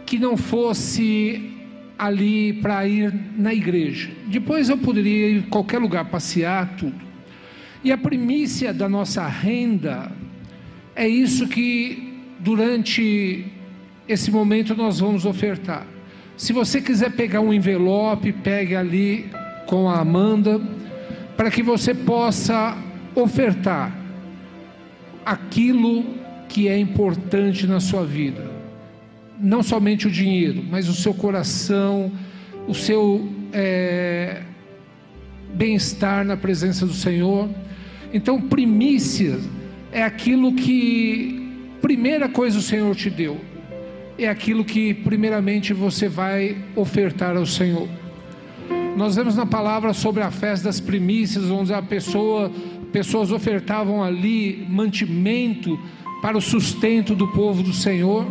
[0.04, 1.52] que não fosse
[1.98, 4.10] ali para ir na igreja.
[4.26, 7.00] Depois eu poderia ir em qualquer lugar, passear, tudo.
[7.82, 10.12] E a primícia da nossa renda
[10.94, 13.56] é isso que durante
[14.09, 15.87] esse momento nós vamos ofertar.
[16.37, 19.31] Se você quiser pegar um envelope, pegue ali
[19.66, 20.61] com a Amanda,
[21.37, 22.77] para que você possa
[23.14, 23.92] ofertar
[25.25, 26.05] aquilo
[26.49, 28.51] que é importante na sua vida.
[29.40, 32.12] Não somente o dinheiro, mas o seu coração,
[32.69, 34.42] o seu é,
[35.53, 37.49] bem-estar na presença do Senhor.
[38.12, 39.42] Então, primícias
[39.90, 43.40] é aquilo que, primeira coisa, o Senhor te deu
[44.18, 47.88] é aquilo que primeiramente você vai ofertar ao Senhor.
[48.96, 52.50] Nós vemos na palavra sobre a festa das primícias, onde a pessoa,
[52.92, 55.79] pessoas ofertavam ali mantimento
[56.22, 58.26] para o sustento do povo do Senhor.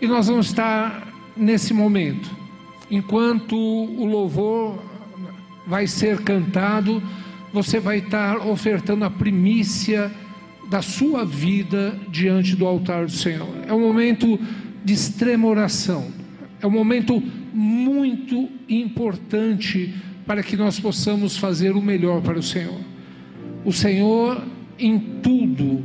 [0.00, 2.30] E nós vamos estar nesse momento,
[2.90, 4.78] enquanto o louvor
[5.66, 7.02] vai ser cantado,
[7.52, 10.10] você vai estar ofertando a primícia
[10.68, 13.48] da sua vida diante do altar do Senhor.
[13.66, 14.38] É um momento
[14.84, 16.08] de extrema oração.
[16.60, 19.94] É um momento muito importante
[20.26, 22.80] para que nós possamos fazer o melhor para o Senhor.
[23.64, 24.42] O Senhor,
[24.78, 25.82] em tudo,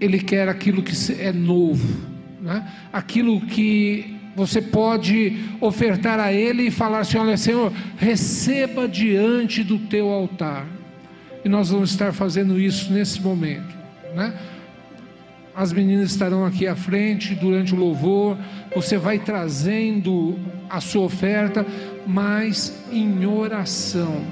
[0.00, 2.00] Ele quer aquilo que é novo,
[2.40, 2.66] né?
[2.92, 9.78] aquilo que você pode ofertar a Ele e falar assim: Olha, Senhor, receba diante do
[9.78, 10.66] teu altar.
[11.44, 13.79] E nós vamos estar fazendo isso nesse momento
[14.14, 14.34] né?
[15.54, 18.36] As meninas estarão aqui à frente durante o louvor.
[18.74, 21.66] Você vai trazendo a sua oferta,
[22.06, 24.24] mas em oração.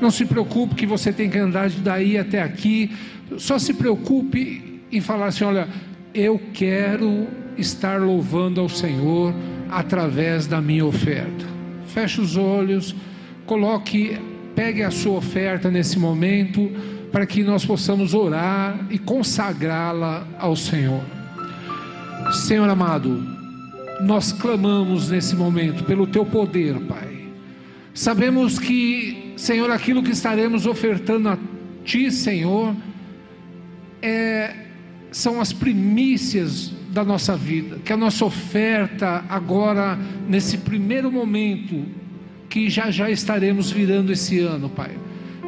[0.00, 2.90] Não se preocupe que você tem que andar daí até aqui.
[3.36, 5.68] Só se preocupe em falar assim: olha,
[6.14, 9.34] eu quero estar louvando ao Senhor
[9.70, 11.44] através da minha oferta.
[11.86, 12.94] Feche os olhos,
[13.44, 14.18] coloque,
[14.54, 16.70] pegue a sua oferta nesse momento
[17.10, 21.02] para que nós possamos orar e consagrá-la ao Senhor.
[22.46, 23.24] Senhor amado,
[24.00, 27.28] nós clamamos nesse momento pelo teu poder, Pai.
[27.94, 31.38] Sabemos que, Senhor, aquilo que estaremos ofertando a
[31.84, 32.76] Ti, Senhor,
[34.02, 34.54] é,
[35.10, 41.84] são as primícias da nossa vida, que a nossa oferta agora, nesse primeiro momento,
[42.48, 44.90] que já já estaremos virando esse ano, Pai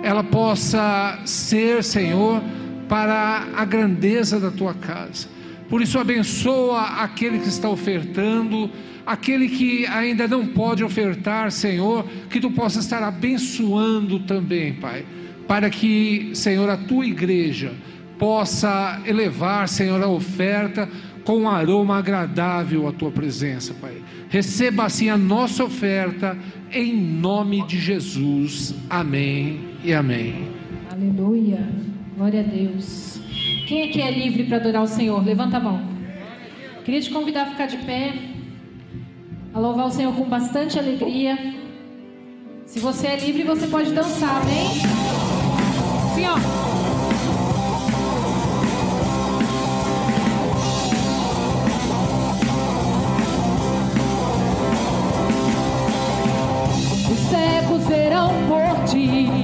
[0.03, 2.43] ela possa ser, Senhor,
[2.89, 5.29] para a grandeza da tua casa.
[5.69, 8.71] Por isso, abençoa aquele que está ofertando,
[9.07, 15.05] aquele que ainda não pode ofertar, Senhor, que tu possa estar abençoando também, Pai,
[15.47, 17.73] para que, Senhor, a tua igreja
[18.19, 20.89] possa elevar, Senhor, a oferta
[21.31, 24.03] com um aroma agradável à tua presença, Pai.
[24.29, 26.37] Receba assim a nossa oferta
[26.73, 28.75] em nome de Jesus.
[28.91, 30.49] Amém e amém.
[30.91, 31.69] Aleluia.
[32.17, 33.21] Glória a Deus.
[33.69, 35.25] Quem aqui é livre para adorar o Senhor?
[35.25, 35.81] Levanta a mão.
[36.85, 38.13] Queria te convidar a ficar de pé,
[39.55, 41.39] a louvar o Senhor com bastante alegria.
[42.67, 44.67] Se você é livre, você pode dançar, amém?
[46.13, 46.90] Sim, ó.
[58.91, 59.40] Ti,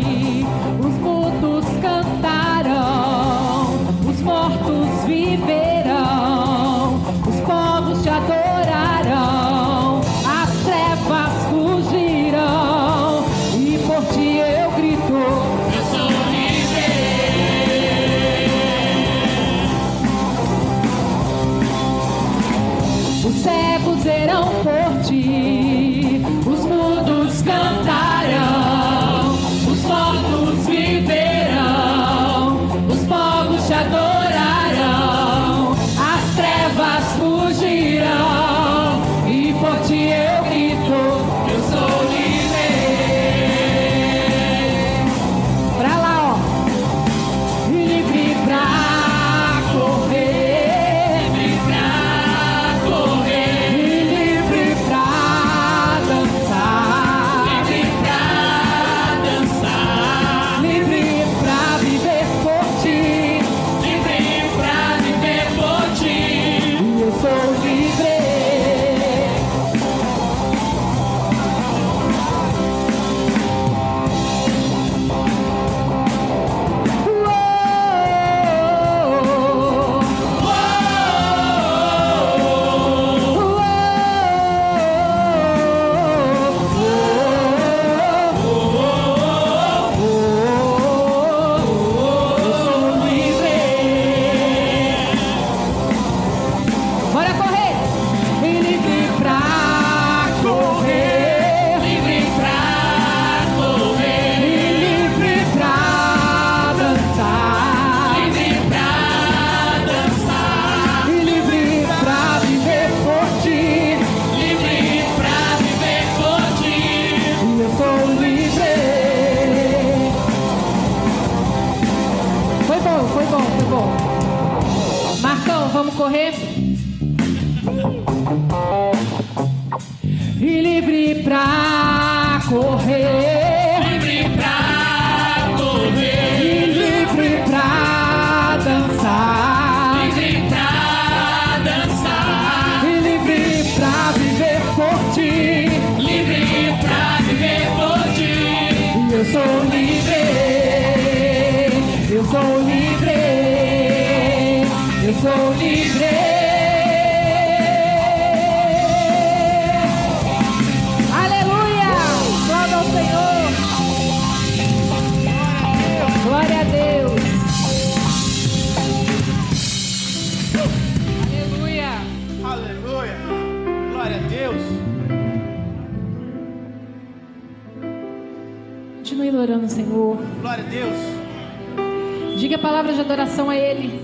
[182.66, 184.02] palavra de adoração a Ele.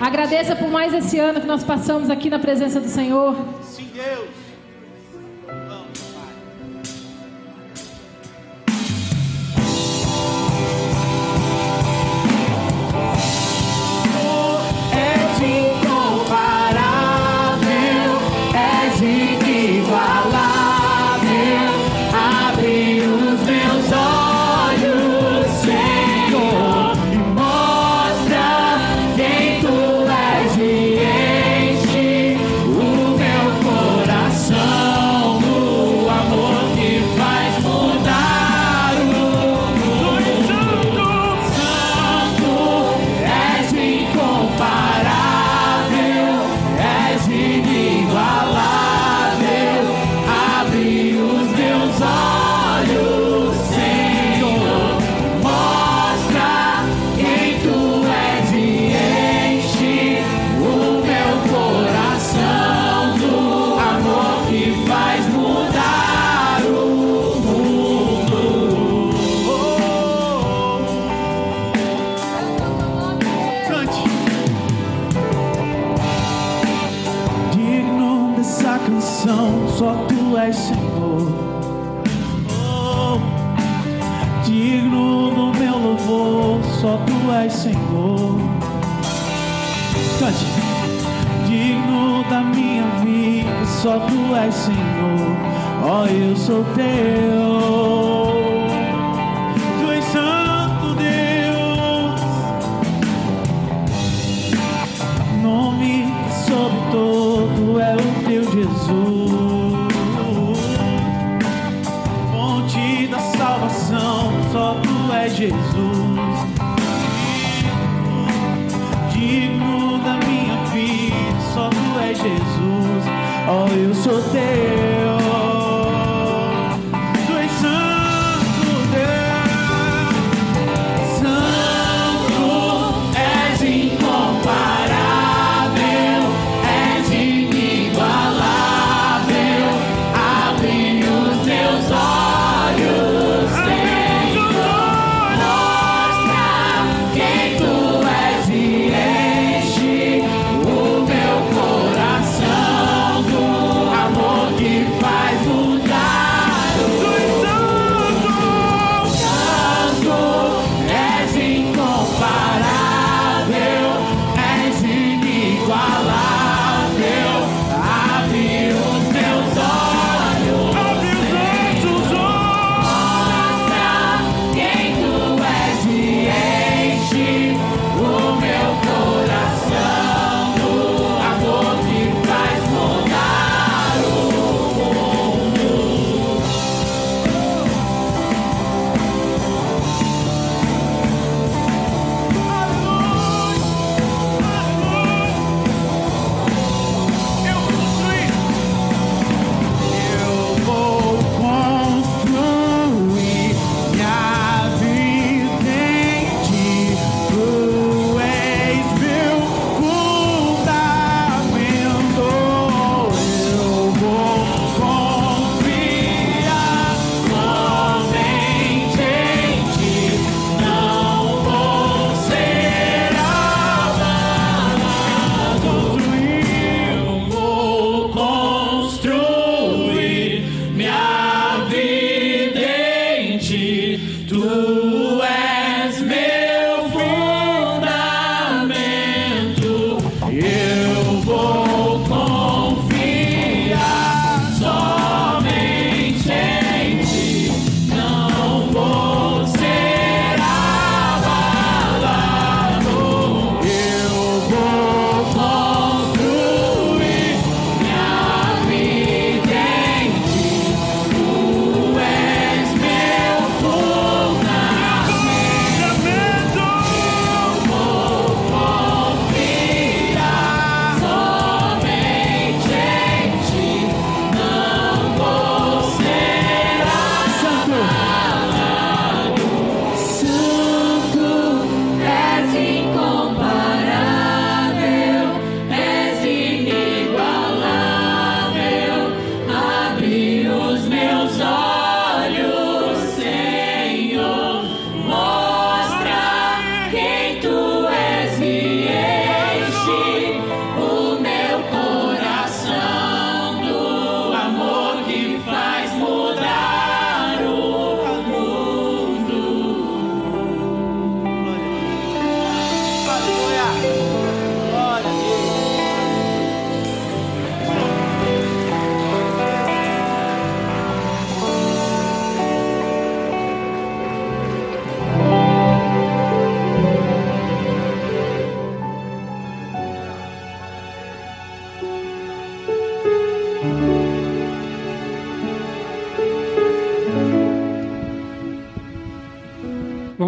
[0.00, 3.36] Agradeça por mais esse ano que nós passamos aqui na presença do Senhor.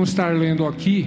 [0.08, 1.06] Estar lendo aqui.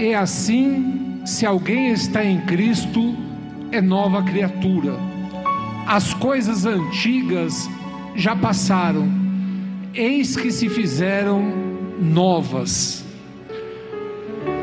[0.00, 3.16] É assim, se alguém está em Cristo,
[3.70, 4.94] é nova criatura.
[5.86, 7.70] As coisas antigas
[8.16, 9.08] já passaram,
[9.94, 11.42] eis que se fizeram
[12.00, 13.04] novas.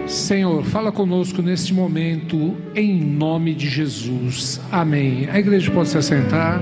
[0.05, 4.59] Senhor, fala conosco neste momento, em nome de Jesus.
[4.69, 5.29] Amém.
[5.31, 6.61] A igreja pode se assentar.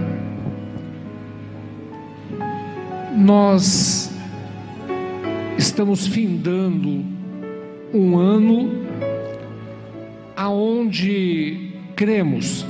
[3.17, 4.00] Nós
[5.71, 7.05] estamos findando
[7.93, 8.85] um ano
[10.35, 12.65] aonde cremos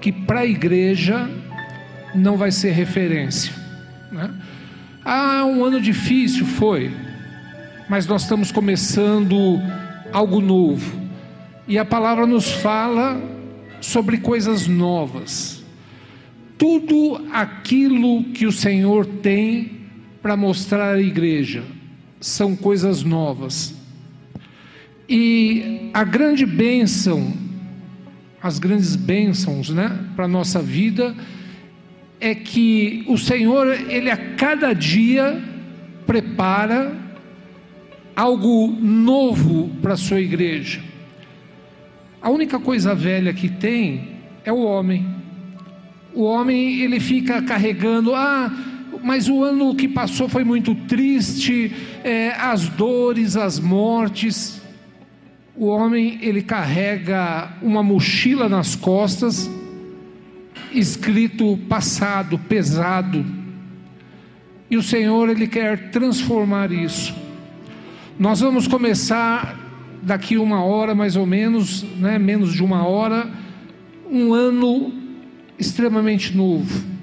[0.00, 1.30] que para a igreja
[2.12, 3.54] não vai ser referência.
[4.10, 4.34] Né?
[5.04, 6.90] Ah, um ano difícil foi,
[7.88, 9.60] mas nós estamos começando
[10.12, 11.00] algo novo
[11.68, 13.22] e a palavra nos fala
[13.80, 15.62] sobre coisas novas.
[16.58, 19.70] Tudo aquilo que o Senhor tem
[20.20, 21.73] para mostrar à igreja
[22.24, 23.74] são coisas novas.
[25.06, 27.34] E a grande bênção,
[28.42, 31.14] as grandes bênçãos, né, para a nossa vida,
[32.18, 35.38] é que o Senhor, Ele a cada dia
[36.06, 36.96] prepara
[38.16, 40.80] algo novo para a sua igreja.
[42.22, 44.14] A única coisa velha que tem
[44.46, 45.06] é o homem.
[46.14, 48.50] O homem, ele fica carregando, ah,
[49.04, 51.70] mas o ano que passou foi muito triste,
[52.02, 54.62] é, as dores, as mortes.
[55.54, 59.50] O homem ele carrega uma mochila nas costas,
[60.72, 63.26] escrito passado, pesado.
[64.70, 67.14] E o Senhor ele quer transformar isso.
[68.18, 69.60] Nós vamos começar
[70.00, 73.30] daqui uma hora mais ou menos, né, menos de uma hora,
[74.10, 74.94] um ano
[75.58, 76.93] extremamente novo.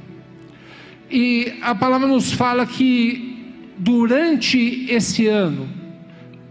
[1.12, 5.68] E a palavra nos fala que durante esse ano,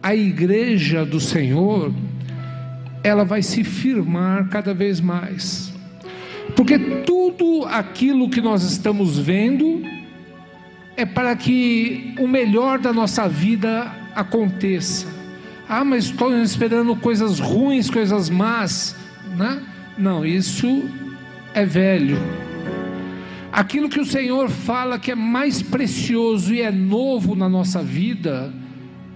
[0.03, 1.95] a igreja do Senhor,
[3.03, 5.73] ela vai se firmar cada vez mais.
[6.55, 9.83] Porque tudo aquilo que nós estamos vendo
[10.97, 15.07] é para que o melhor da nossa vida aconteça.
[15.67, 18.95] Ah, mas estou esperando coisas ruins, coisas más,
[19.39, 19.63] né?
[19.97, 20.83] Não, isso
[21.55, 22.19] é velho.
[23.53, 28.53] Aquilo que o Senhor fala que é mais precioso e é novo na nossa vida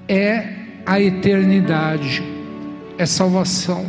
[0.08, 0.54] é
[0.84, 2.22] a eternidade,
[2.98, 3.86] é salvação.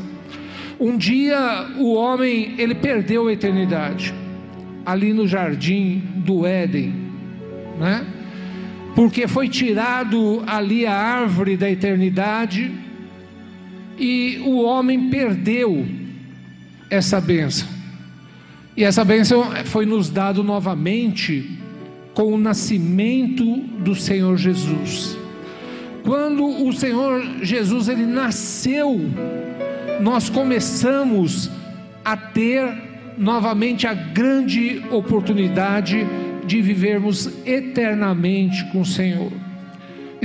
[0.79, 4.13] Um dia o homem ele perdeu a eternidade
[4.85, 6.93] ali no jardim do Éden,
[7.79, 8.05] né?
[8.93, 12.71] Porque foi tirado ali a árvore da eternidade
[13.97, 15.85] e o homem perdeu
[16.89, 17.74] essa bênção.
[18.77, 21.57] E essa bênção foi nos dado novamente
[22.13, 25.17] com o nascimento do Senhor Jesus.
[26.03, 28.99] Quando o Senhor Jesus ele nasceu,
[30.01, 31.49] nós começamos
[32.03, 32.71] a ter
[33.17, 36.05] novamente a grande oportunidade
[36.45, 39.31] de vivermos eternamente com o Senhor.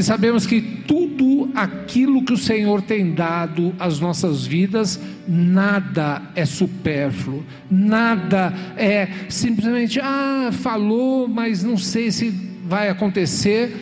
[0.01, 4.99] E sabemos que tudo aquilo que o Senhor tem dado às nossas vidas,
[5.29, 12.31] nada é supérfluo, nada é simplesmente, ah, falou, mas não sei se
[12.65, 13.77] vai acontecer.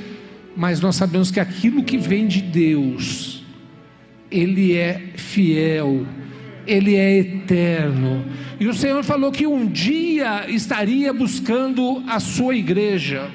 [0.57, 3.45] Mas nós sabemos que aquilo que vem de Deus,
[4.29, 6.05] Ele é fiel,
[6.66, 8.25] Ele é eterno.
[8.59, 13.31] E o Senhor falou que um dia estaria buscando a sua igreja.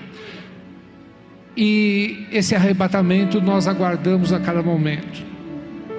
[1.55, 5.23] E esse arrebatamento nós aguardamos a cada momento.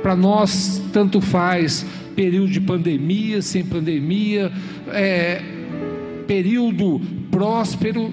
[0.03, 4.51] Para nós, tanto faz período de pandemia, sem pandemia,
[4.89, 5.43] é,
[6.27, 7.01] período
[7.31, 8.13] próspero,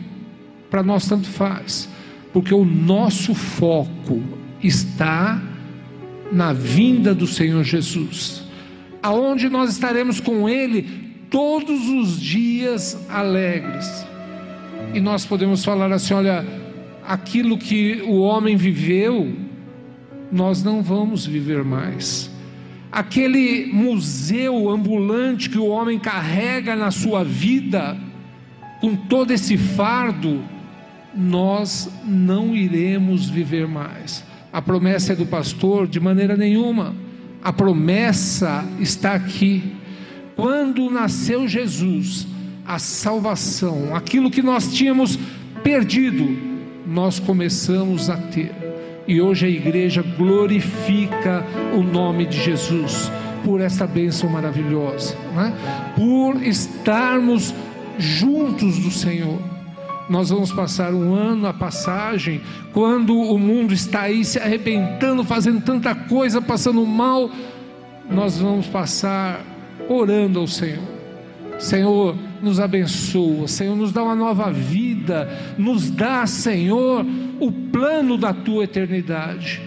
[0.70, 1.90] para nós tanto faz,
[2.32, 4.22] porque o nosso foco
[4.64, 5.42] está
[6.32, 8.44] na vinda do Senhor Jesus,
[9.04, 10.84] aonde nós estaremos com Ele
[11.30, 14.06] todos os dias alegres,
[14.94, 16.46] e nós podemos falar assim: olha
[17.12, 19.36] aquilo que o homem viveu,
[20.32, 22.32] nós não vamos viver mais.
[22.90, 27.98] Aquele museu ambulante que o homem carrega na sua vida,
[28.80, 30.42] com todo esse fardo,
[31.14, 34.24] nós não iremos viver mais.
[34.54, 35.88] A promessa é do pastor?
[35.88, 36.96] De maneira nenhuma.
[37.44, 39.62] A promessa está aqui.
[40.38, 42.26] Quando nasceu Jesus,
[42.66, 45.20] a salvação, aquilo que nós tínhamos
[45.62, 46.51] perdido,
[46.86, 48.52] nós começamos a ter.
[49.08, 53.12] E hoje a igreja glorifica o nome de Jesus.
[53.44, 55.52] por esta bênção maravilhosa, né?
[55.96, 57.54] por estarmos
[57.98, 59.40] juntos do Senhor.
[60.10, 62.42] Nós vamos passar um ano a passagem,
[62.74, 67.32] quando o mundo está aí se arrebentando, fazendo tanta coisa, passando mal,
[68.10, 69.42] nós vamos passar
[69.88, 70.91] orando ao Senhor.
[71.60, 77.06] Senhor, nos abençoa, Senhor, nos dá uma nova vida, nos dá, Senhor,
[77.40, 79.62] o plano da tua eternidade.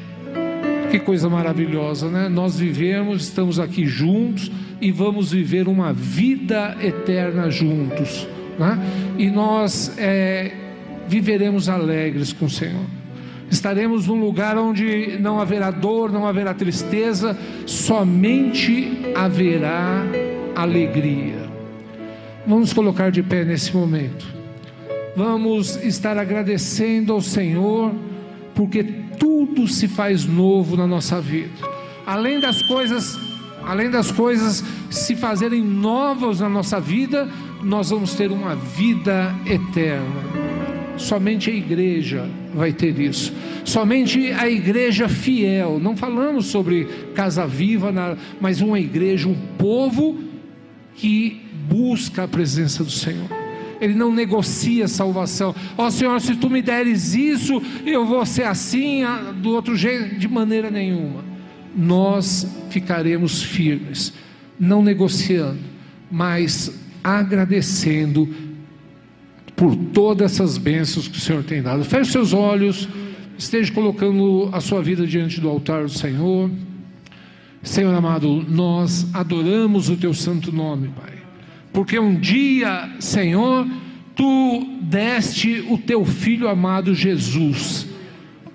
[0.91, 2.29] Que coisa maravilhosa, né?
[2.29, 8.29] Nós vivemos, estamos aqui juntos e vamos viver uma vida eterna juntos,
[8.59, 8.79] né?
[9.19, 10.53] E nós é,
[11.09, 12.87] viveremos alegres com o Senhor.
[13.51, 20.05] Estaremos num lugar onde não haverá dor, não haverá tristeza, somente haverá
[20.57, 21.44] alegria.
[22.47, 24.27] Vamos colocar de pé nesse momento.
[25.17, 27.93] Vamos estar agradecendo ao Senhor,
[28.55, 28.85] porque
[29.19, 31.53] tudo se faz novo na nossa vida.
[32.07, 33.19] Além das coisas,
[33.65, 37.29] além das coisas se fazerem novas na nossa vida,
[37.63, 40.55] nós vamos ter uma vida eterna.
[40.99, 43.33] Somente a igreja vai ter isso.
[43.65, 45.81] Somente a igreja fiel.
[45.81, 46.85] Não falamos sobre
[47.15, 47.91] casa viva,
[48.39, 50.19] mas uma igreja, um povo
[50.95, 53.29] que busca a presença do Senhor.
[53.81, 55.55] Ele não negocia salvação.
[55.77, 59.03] Ó oh, Senhor, se tu me deres isso, eu vou ser assim,
[59.43, 61.25] do outro jeito, de maneira nenhuma.
[61.77, 64.13] Nós ficaremos firmes,
[64.59, 65.59] não negociando,
[66.11, 68.29] mas agradecendo
[69.57, 71.85] por todas essas bênçãos que o Senhor tem dado.
[71.85, 72.89] Feche seus olhos,
[73.37, 76.51] esteja colocando a sua vida diante do altar do Senhor.
[77.63, 81.24] Senhor amado, nós adoramos o teu santo nome, Pai
[81.75, 83.67] porque um dia, Senhor,
[84.15, 87.89] tu deste o teu filho amado Jesus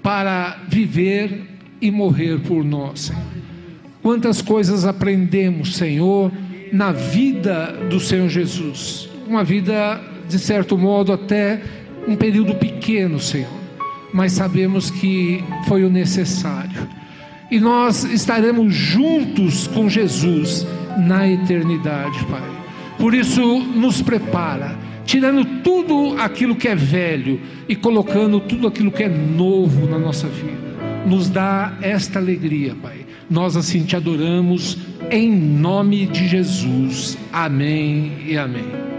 [0.01, 1.45] para viver
[1.81, 3.01] e morrer por nós.
[3.01, 3.21] Senhor.
[4.01, 6.31] Quantas coisas aprendemos, Senhor,
[6.71, 9.09] na vida do Senhor Jesus.
[9.27, 11.61] Uma vida, de certo modo, até
[12.07, 13.51] um período pequeno, Senhor,
[14.13, 16.87] mas sabemos que foi o necessário.
[17.51, 20.65] E nós estaremos juntos com Jesus
[20.97, 22.58] na eternidade, Pai.
[22.99, 29.03] Por isso, nos prepara, tirando tudo aquilo que é velho e colocando tudo aquilo que
[29.03, 30.69] é novo na nossa vida.
[31.07, 33.05] Nos dá esta alegria, Pai.
[33.29, 34.77] Nós assim te adoramos
[35.09, 37.17] em nome de Jesus.
[37.31, 38.98] Amém e amém.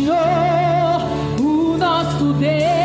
[0.00, 0.16] Senhor,
[1.42, 2.79] o nosso Deus.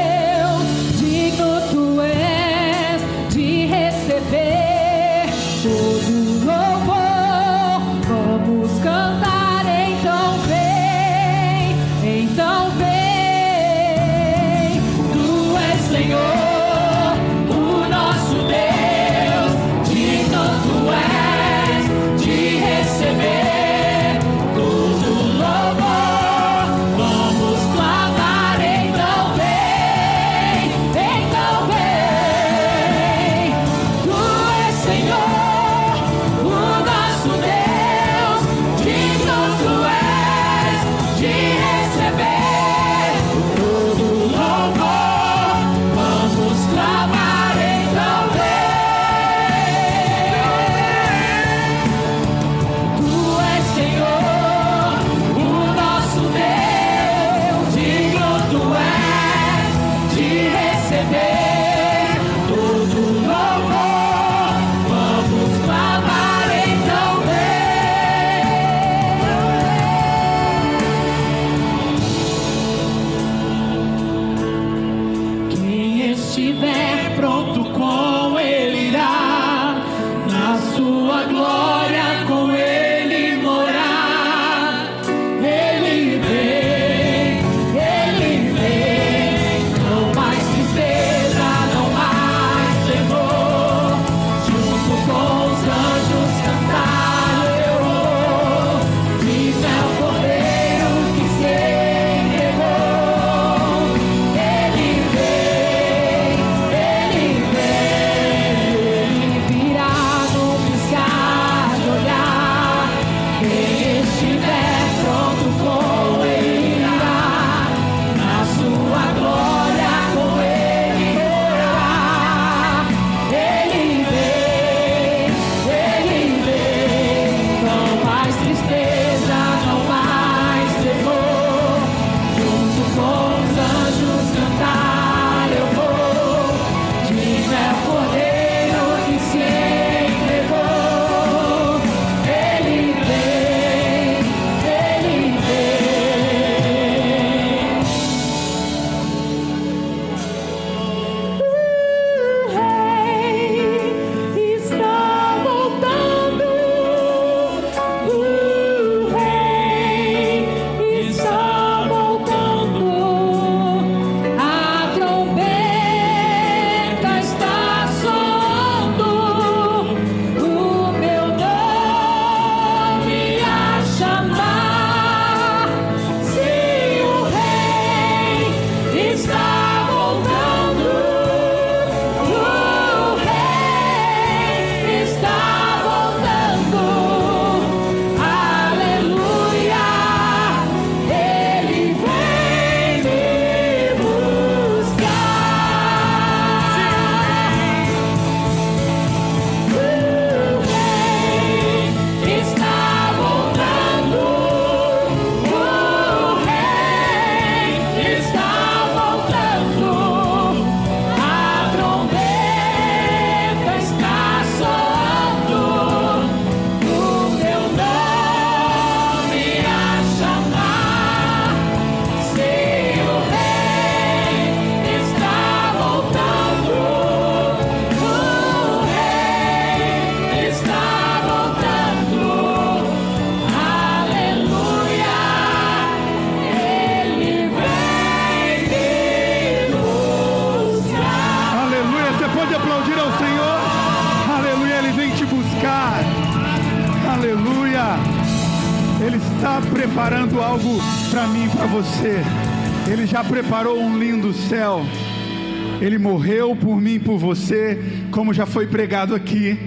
[257.45, 257.79] você,
[258.09, 259.57] como já foi pregado aqui,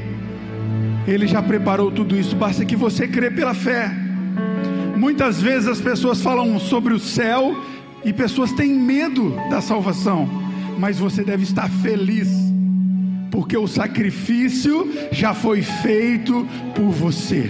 [1.07, 3.89] Ele já preparou tudo isso, basta que você crê pela fé.
[4.97, 7.57] Muitas vezes as pessoas falam sobre o céu
[8.05, 10.29] e pessoas têm medo da salvação,
[10.76, 12.29] mas você deve estar feliz,
[13.31, 17.49] porque o sacrifício já foi feito por você.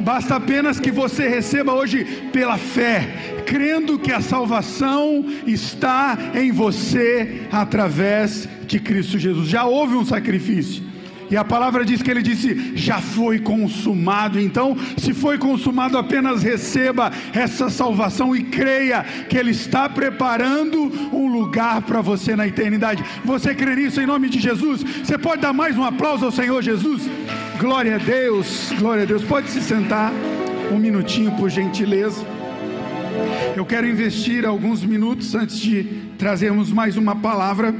[0.00, 2.02] Basta apenas que você receba hoje
[2.32, 9.48] pela fé crendo que a salvação está em você através de Cristo Jesus.
[9.48, 10.84] Já houve um sacrifício.
[11.30, 14.38] E a palavra diz que ele disse: já foi consumado.
[14.38, 21.26] Então, se foi consumado, apenas receba essa salvação e creia que ele está preparando um
[21.26, 23.04] lugar para você na eternidade.
[23.24, 24.82] Você crê nisso em nome de Jesus?
[24.82, 27.02] Você pode dar mais um aplauso ao Senhor Jesus?
[27.58, 29.24] Glória a Deus, glória a Deus.
[29.24, 30.12] Pode se sentar
[30.72, 32.35] um minutinho, por gentileza.
[33.56, 35.84] Eu quero investir alguns minutos antes de
[36.18, 37.74] trazermos mais uma palavra,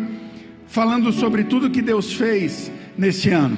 [0.66, 3.56] falando sobre tudo que Deus fez nesse ano.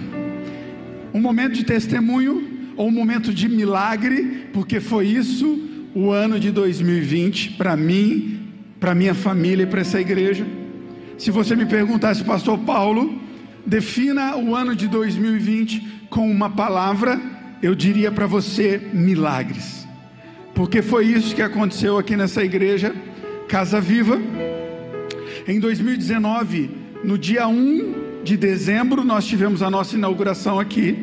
[1.14, 6.50] Um momento de testemunho ou um momento de milagre, porque foi isso o ano de
[6.50, 10.46] 2020 para mim, para minha família e para essa igreja.
[11.16, 13.20] Se você me perguntasse, pastor Paulo,
[13.66, 17.20] defina o ano de 2020 com uma palavra,
[17.62, 19.87] eu diria para você milagres.
[20.58, 22.92] Porque foi isso que aconteceu aqui nessa igreja,
[23.46, 24.20] Casa Viva.
[25.46, 26.68] Em 2019,
[27.04, 30.98] no dia 1 de dezembro, nós tivemos a nossa inauguração aqui,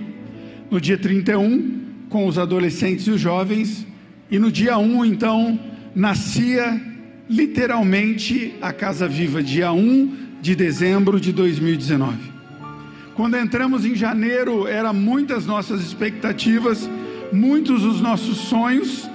[0.70, 3.88] no dia 31, com os adolescentes e os jovens,
[4.30, 5.58] e no dia 1, então,
[5.96, 6.78] nascia
[7.30, 12.18] literalmente a Casa Viva, dia 1 de dezembro de 2019.
[13.16, 16.90] Quando entramos em janeiro, eram muitas nossas expectativas,
[17.32, 19.15] muitos os nossos sonhos.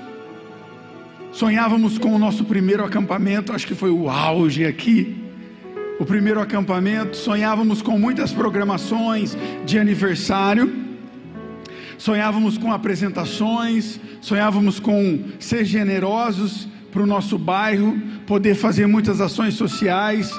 [1.40, 5.24] Sonhávamos com o nosso primeiro acampamento, acho que foi o auge aqui
[5.98, 9.34] o primeiro acampamento, sonhávamos com muitas programações
[9.64, 10.70] de aniversário,
[11.96, 19.54] sonhávamos com apresentações, sonhávamos com ser generosos para o nosso bairro, poder fazer muitas ações
[19.54, 20.30] sociais,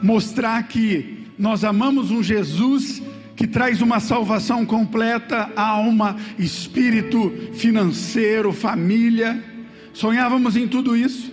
[0.00, 3.02] mostrar que nós amamos um Jesus
[3.34, 9.50] que traz uma salvação completa, alma, espírito, financeiro, família.
[9.92, 11.32] Sonhávamos em tudo isso.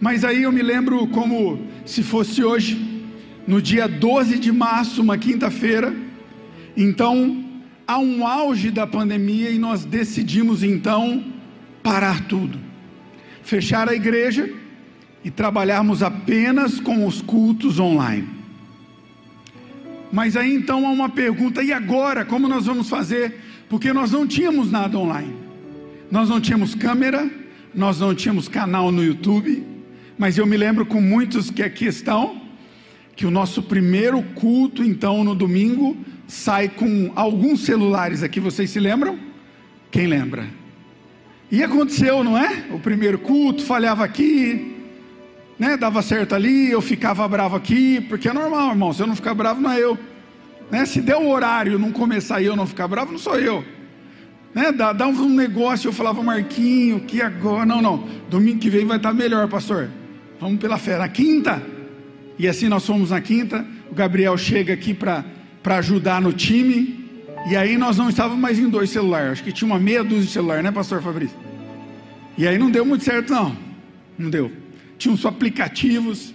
[0.00, 3.04] Mas aí eu me lembro como se fosse hoje,
[3.46, 5.94] no dia 12 de março, uma quinta-feira.
[6.76, 7.44] Então,
[7.86, 11.24] há um auge da pandemia e nós decidimos então
[11.82, 12.58] parar tudo.
[13.42, 14.52] Fechar a igreja
[15.24, 18.28] e trabalharmos apenas com os cultos online.
[20.12, 22.24] Mas aí então há uma pergunta: e agora?
[22.24, 23.40] Como nós vamos fazer?
[23.68, 25.34] Porque nós não tínhamos nada online.
[26.10, 27.28] Nós não tínhamos câmera,
[27.76, 29.62] nós não tínhamos canal no YouTube,
[30.16, 32.40] mas eu me lembro com muitos que aqui estão,
[33.14, 35.94] que o nosso primeiro culto, então, no domingo,
[36.26, 39.18] sai com alguns celulares aqui, vocês se lembram?
[39.90, 40.46] Quem lembra?
[41.50, 42.64] E aconteceu, não é?
[42.70, 44.74] O primeiro culto, falhava aqui,
[45.58, 45.76] né?
[45.76, 49.34] Dava certo ali, eu ficava bravo aqui, porque é normal, irmão, se eu não ficar
[49.34, 49.98] bravo, não é eu.
[50.70, 50.86] Né?
[50.86, 53.62] Se der o horário não começar e eu não ficar bravo, não sou eu.
[54.56, 54.72] Né?
[54.72, 57.66] Dá, dá um negócio, eu falava, Marquinho, que agora?
[57.66, 59.90] Não, não, domingo que vem vai estar melhor, pastor.
[60.40, 60.96] Vamos pela fé.
[60.96, 61.62] Na quinta,
[62.38, 63.66] e assim nós fomos na quinta.
[63.90, 65.24] O Gabriel chega aqui para
[65.76, 67.04] ajudar no time.
[67.50, 69.32] E aí nós não estávamos mais em dois celulares.
[69.32, 71.36] Acho que tinha uma meia dúzia de celular, né, pastor Fabrício?
[72.38, 73.54] E aí não deu muito certo, não.
[74.18, 74.50] Não deu.
[74.96, 76.34] Tinha uns aplicativos.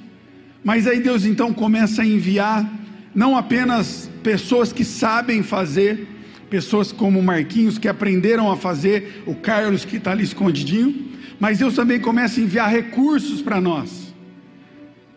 [0.64, 2.72] Mas aí Deus então começa a enviar
[3.16, 6.08] não apenas pessoas que sabem fazer,
[6.52, 11.74] pessoas como Marquinhos que aprenderam a fazer, o Carlos que está ali escondidinho, mas Deus
[11.74, 14.14] também começa a enviar recursos para nós.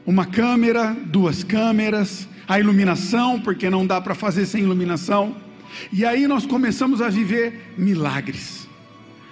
[0.07, 5.37] Uma câmera, duas câmeras, a iluminação, porque não dá para fazer sem iluminação.
[5.93, 8.68] E aí nós começamos a viver milagres.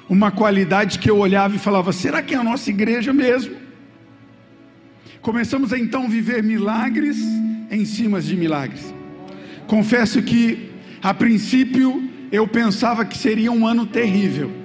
[0.09, 3.55] Uma qualidade que eu olhava e falava: será que é a nossa igreja mesmo?
[5.21, 7.17] Começamos a então viver milagres
[7.71, 8.93] em cima de milagres.
[9.69, 10.72] Confesso que,
[11.03, 14.63] a princípio, eu pensava que seria um ano terrível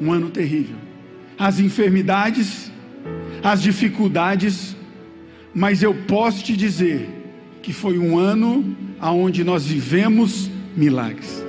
[0.00, 0.76] um ano terrível.
[1.38, 2.70] As enfermidades,
[3.42, 4.76] as dificuldades,
[5.54, 7.08] mas eu posso te dizer
[7.62, 11.44] que foi um ano aonde nós vivemos milagres.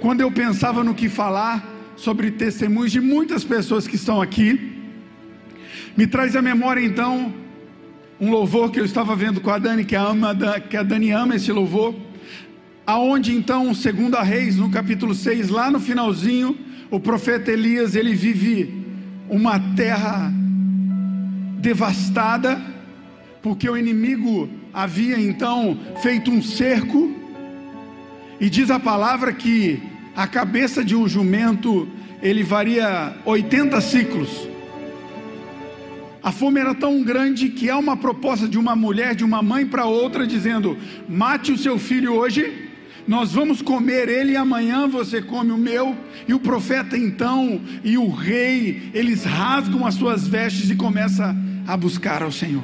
[0.00, 4.76] Quando eu pensava no que falar sobre testemunhos de muitas pessoas que estão aqui,
[5.96, 7.34] me traz à memória então
[8.20, 10.36] um louvor que eu estava vendo com a Dani, que a, ama,
[10.68, 11.94] que a Dani ama esse louvor,
[12.88, 16.56] aonde então, segundo a Reis, no capítulo 6, lá no finalzinho,
[16.90, 18.82] o profeta Elias, ele vive
[19.28, 20.32] uma terra
[21.58, 22.58] devastada,
[23.42, 27.14] porque o inimigo havia então feito um cerco,
[28.40, 29.82] e diz a palavra que
[30.16, 31.86] a cabeça de um jumento
[32.22, 34.48] ele varia 80 ciclos.
[36.22, 39.66] A fome era tão grande que há uma proposta de uma mulher, de uma mãe
[39.66, 40.76] para outra, dizendo:
[41.06, 42.67] mate o seu filho hoje
[43.08, 45.96] nós vamos comer ele e amanhã você come o meu.
[46.28, 51.34] E o profeta então e o rei, eles rasgam as suas vestes e começam
[51.66, 52.62] a buscar ao Senhor.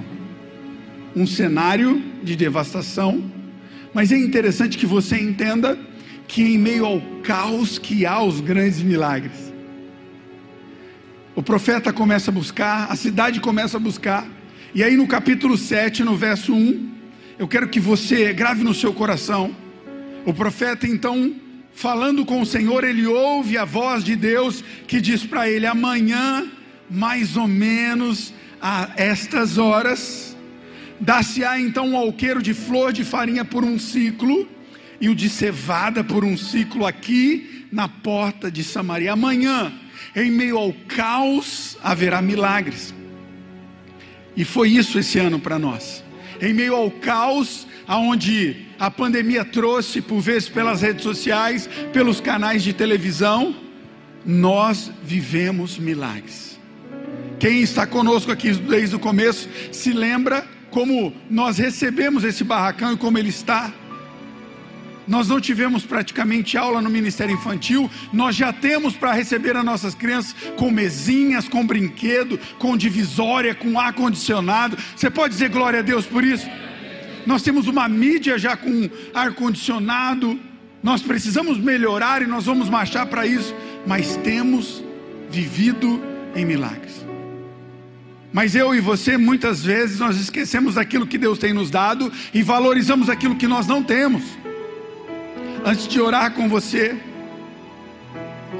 [1.17, 3.33] Um cenário de devastação,
[3.95, 5.79] Mas é interessante que você entenda
[6.27, 9.55] que em meio ao caos que há os grandes milagres.
[11.37, 14.27] O profeta começa a buscar, a cidade começa a buscar.
[14.75, 16.91] E aí no capítulo 7, no verso 1,
[17.39, 19.55] eu quero que você grave no seu coração.
[20.25, 21.35] O profeta então,
[21.75, 26.51] falando com o Senhor, ele ouve a voz de Deus que diz para ele: amanhã,
[26.91, 30.35] mais ou menos a estas horas,
[31.01, 34.49] Dar-se-á então um alqueiro de flor de farinha por um ciclo,
[35.01, 39.13] e o de cevada por um ciclo aqui na porta de Samaria.
[39.13, 39.73] Amanhã,
[40.15, 42.95] em meio ao caos, haverá milagres.
[44.37, 46.03] E foi isso esse ano para nós.
[46.41, 52.63] Em meio ao caos, aonde a pandemia trouxe, por vezes pelas redes sociais, pelos canais
[52.63, 53.55] de televisão,
[54.25, 56.59] nós vivemos milagres.
[57.39, 62.97] Quem está conosco aqui desde o começo se lembra como nós recebemos esse barracão e
[62.97, 63.73] como ele está.
[65.07, 69.95] Nós não tivemos praticamente aula no Ministério Infantil, nós já temos para receber as nossas
[69.95, 74.79] crianças com mesinhas, com brinquedo, com divisória, com ar-condicionado.
[74.97, 76.49] Você pode dizer glória a Deus por isso?
[77.27, 80.39] Nós temos uma mídia já com ar-condicionado,
[80.83, 83.55] nós precisamos melhorar e nós vamos marchar para isso,
[83.87, 84.85] mas temos
[85.31, 86.03] vivido
[86.37, 87.05] em milagres.
[88.33, 92.43] Mas eu e você, muitas vezes, nós esquecemos daquilo que Deus tem nos dado e
[92.43, 94.25] valorizamos aquilo que nós não temos.
[95.65, 96.97] Antes de orar com você,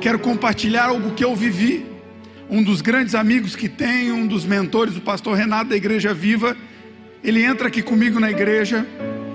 [0.01, 1.85] quero compartilhar algo que eu vivi.
[2.49, 6.57] Um dos grandes amigos que tenho, um dos mentores, o pastor Renato da Igreja Viva,
[7.25, 8.87] ele entra aqui comigo na igreja,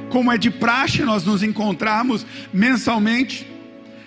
[0.09, 3.49] como é de praxe nós nos encontrarmos mensalmente,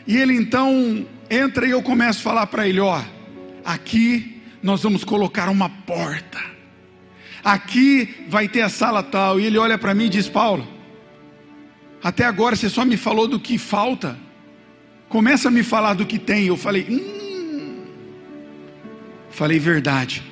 [0.06, 3.02] e ele então entra e eu começo a falar para ele: ó,
[3.64, 6.38] aqui nós vamos colocar uma porta.
[7.44, 9.40] Aqui vai ter a sala tal.
[9.40, 10.66] E ele olha para mim e diz: Paulo,
[12.02, 14.16] até agora você só me falou do que falta.
[15.08, 16.46] Começa a me falar do que tem.
[16.46, 17.84] Eu falei: hum.
[19.30, 20.22] Falei verdade.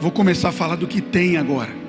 [0.00, 1.83] Vou começar a falar do que tem agora.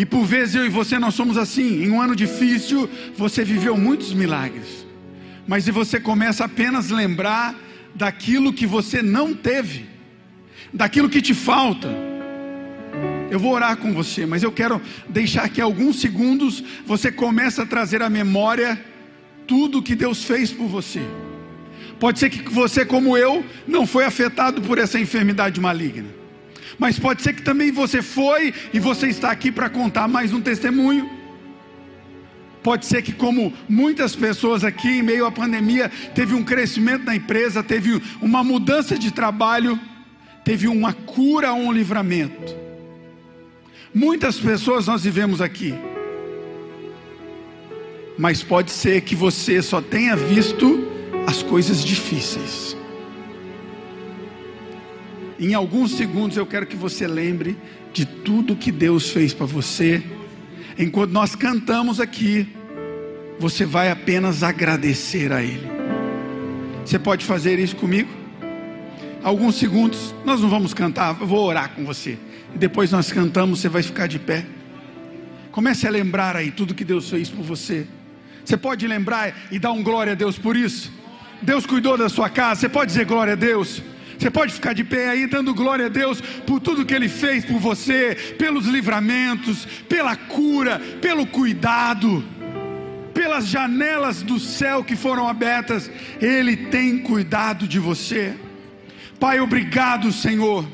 [0.00, 1.84] E por vezes eu e você nós somos assim.
[1.84, 4.86] Em um ano difícil, você viveu muitos milagres.
[5.46, 7.54] Mas se você começa apenas a lembrar
[7.94, 9.84] daquilo que você não teve,
[10.72, 11.88] daquilo que te falta.
[13.30, 17.66] Eu vou orar com você, mas eu quero deixar que alguns segundos você comece a
[17.66, 18.82] trazer à memória
[19.46, 21.02] tudo que Deus fez por você.
[21.98, 26.19] Pode ser que você, como eu, não foi afetado por essa enfermidade maligna.
[26.78, 30.40] Mas pode ser que também você foi e você está aqui para contar mais um
[30.40, 31.08] testemunho.
[32.62, 37.16] Pode ser que, como muitas pessoas aqui, em meio à pandemia, teve um crescimento na
[37.16, 39.80] empresa, teve uma mudança de trabalho,
[40.44, 42.54] teve uma cura ou um livramento.
[43.94, 45.74] Muitas pessoas nós vivemos aqui,
[48.16, 50.86] mas pode ser que você só tenha visto
[51.26, 52.76] as coisas difíceis.
[55.40, 57.56] Em alguns segundos eu quero que você lembre
[57.92, 60.02] de tudo que Deus fez para você
[60.78, 62.48] enquanto nós cantamos aqui,
[63.38, 65.68] você vai apenas agradecer a Ele.
[66.84, 68.08] Você pode fazer isso comigo?
[69.22, 72.18] Alguns segundos, nós não vamos cantar, eu vou orar com você.
[72.54, 74.44] E depois nós cantamos, você vai ficar de pé.
[75.52, 77.86] Comece a lembrar aí tudo que Deus fez por você.
[78.44, 80.90] Você pode lembrar e dar um glória a Deus por isso?
[81.42, 83.82] Deus cuidou da sua casa, você pode dizer glória a Deus?
[84.20, 87.42] Você pode ficar de pé aí dando glória a Deus por tudo que Ele fez
[87.42, 92.22] por você, pelos livramentos, pela cura, pelo cuidado,
[93.14, 95.90] pelas janelas do céu que foram abertas.
[96.20, 98.34] Ele tem cuidado de você.
[99.18, 100.68] Pai, obrigado, Senhor.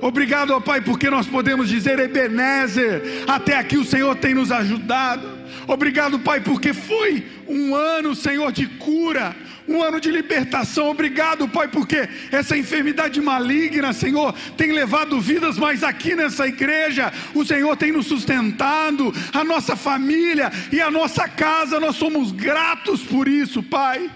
[0.00, 5.28] Obrigado, ó Pai, porque nós podemos dizer, Ebenezer, até aqui o Senhor tem nos ajudado.
[5.66, 9.34] Obrigado, Pai, porque foi um ano, Senhor, de cura,
[9.68, 10.90] um ano de libertação.
[10.90, 17.44] Obrigado, Pai, porque essa enfermidade maligna, Senhor, tem levado vidas, mas aqui nessa igreja, o
[17.44, 23.28] Senhor tem nos sustentado, a nossa família e a nossa casa, nós somos gratos por
[23.28, 24.10] isso, Pai.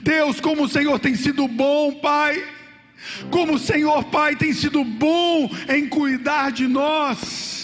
[0.00, 2.44] Deus, como o Senhor tem sido bom, Pai.
[3.30, 7.63] Como o Senhor, Pai, tem sido bom em cuidar de nós.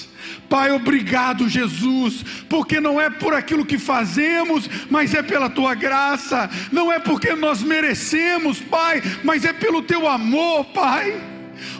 [0.50, 6.50] Pai, obrigado, Jesus, porque não é por aquilo que fazemos, mas é pela tua graça,
[6.72, 11.14] não é porque nós merecemos, Pai, mas é pelo teu amor, Pai.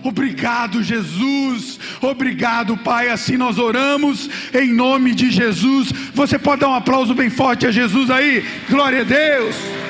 [0.05, 1.80] Obrigado, Jesus.
[2.01, 3.09] Obrigado, Pai.
[3.09, 5.90] Assim nós oramos em nome de Jesus.
[6.14, 8.44] Você pode dar um aplauso bem forte a Jesus aí?
[8.68, 9.89] Glória a Deus.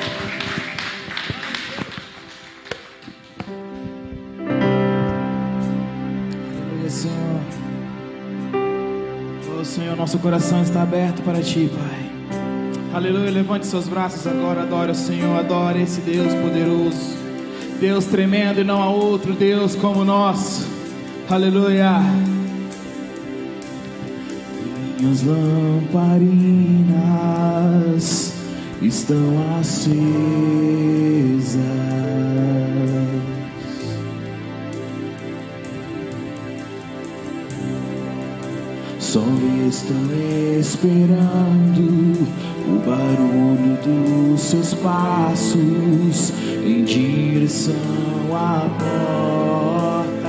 [9.70, 12.10] Senhor, nosso coração está aberto para Ti, Pai.
[12.92, 17.16] Aleluia, levante seus braços agora, adore o Senhor, adore esse Deus poderoso,
[17.78, 20.66] Deus tremendo e não há outro Deus como nós.
[21.28, 22.00] Aleluia.
[24.98, 25.94] Minhas lamparinas
[28.82, 30.00] estão acesas.
[39.12, 39.24] Só
[39.68, 39.96] estão
[40.60, 42.14] esperando
[42.68, 46.32] o barulho dos seus passos
[46.64, 47.74] em direção
[48.32, 50.28] à porta.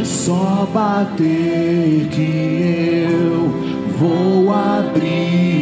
[0.00, 3.50] É só bater que eu
[3.98, 5.61] vou abrir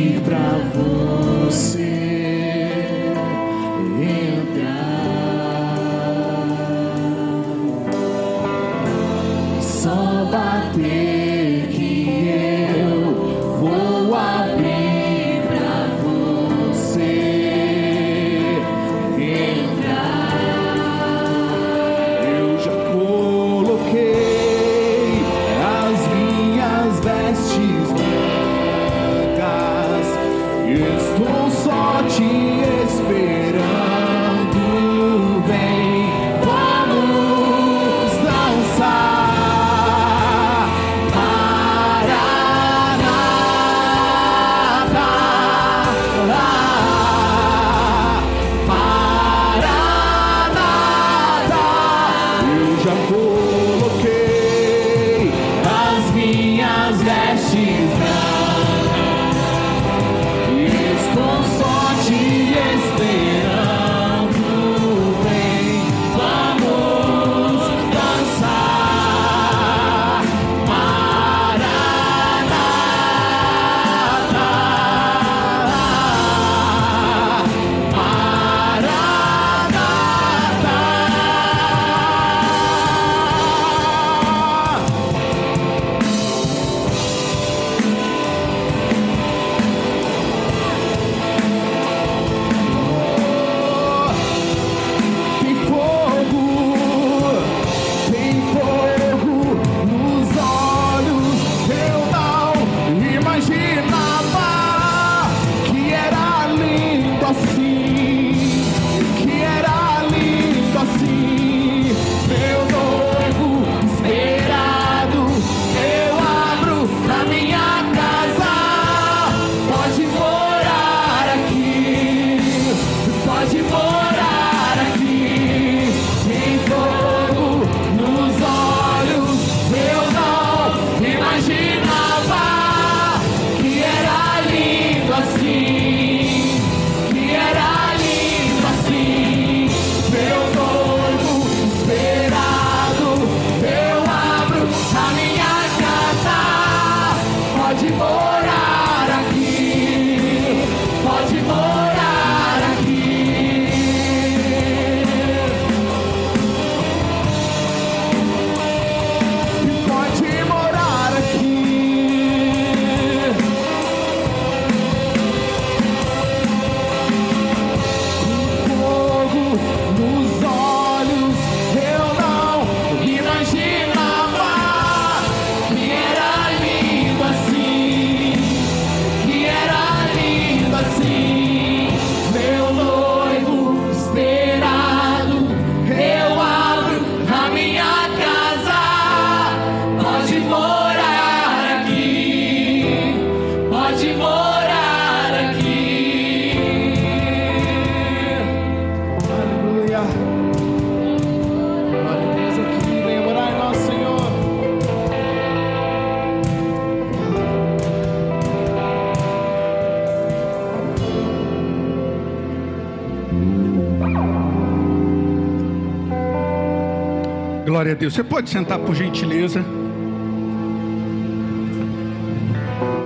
[217.80, 218.12] Glória a Deus.
[218.12, 219.64] Você pode sentar por gentileza.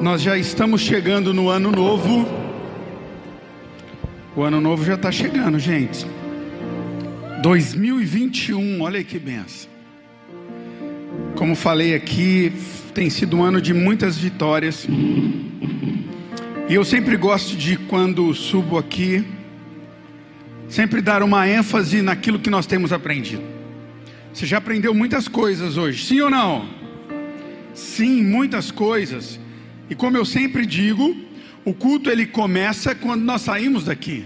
[0.03, 2.27] Nós já estamos chegando no ano novo.
[4.35, 6.05] O ano novo já está chegando, gente.
[7.41, 9.71] 2021, olha aí que benção.
[11.37, 12.53] Como falei aqui,
[12.93, 14.89] tem sido um ano de muitas vitórias.
[16.69, 19.25] E eu sempre gosto de, quando subo aqui,
[20.69, 23.54] sempre dar uma ênfase naquilo que nós temos aprendido.
[24.35, 26.69] Você já aprendeu muitas coisas hoje, sim ou não?
[27.73, 29.39] Sim, muitas coisas.
[29.89, 31.17] E como eu sempre digo,
[31.65, 34.25] o culto ele começa quando nós saímos daqui,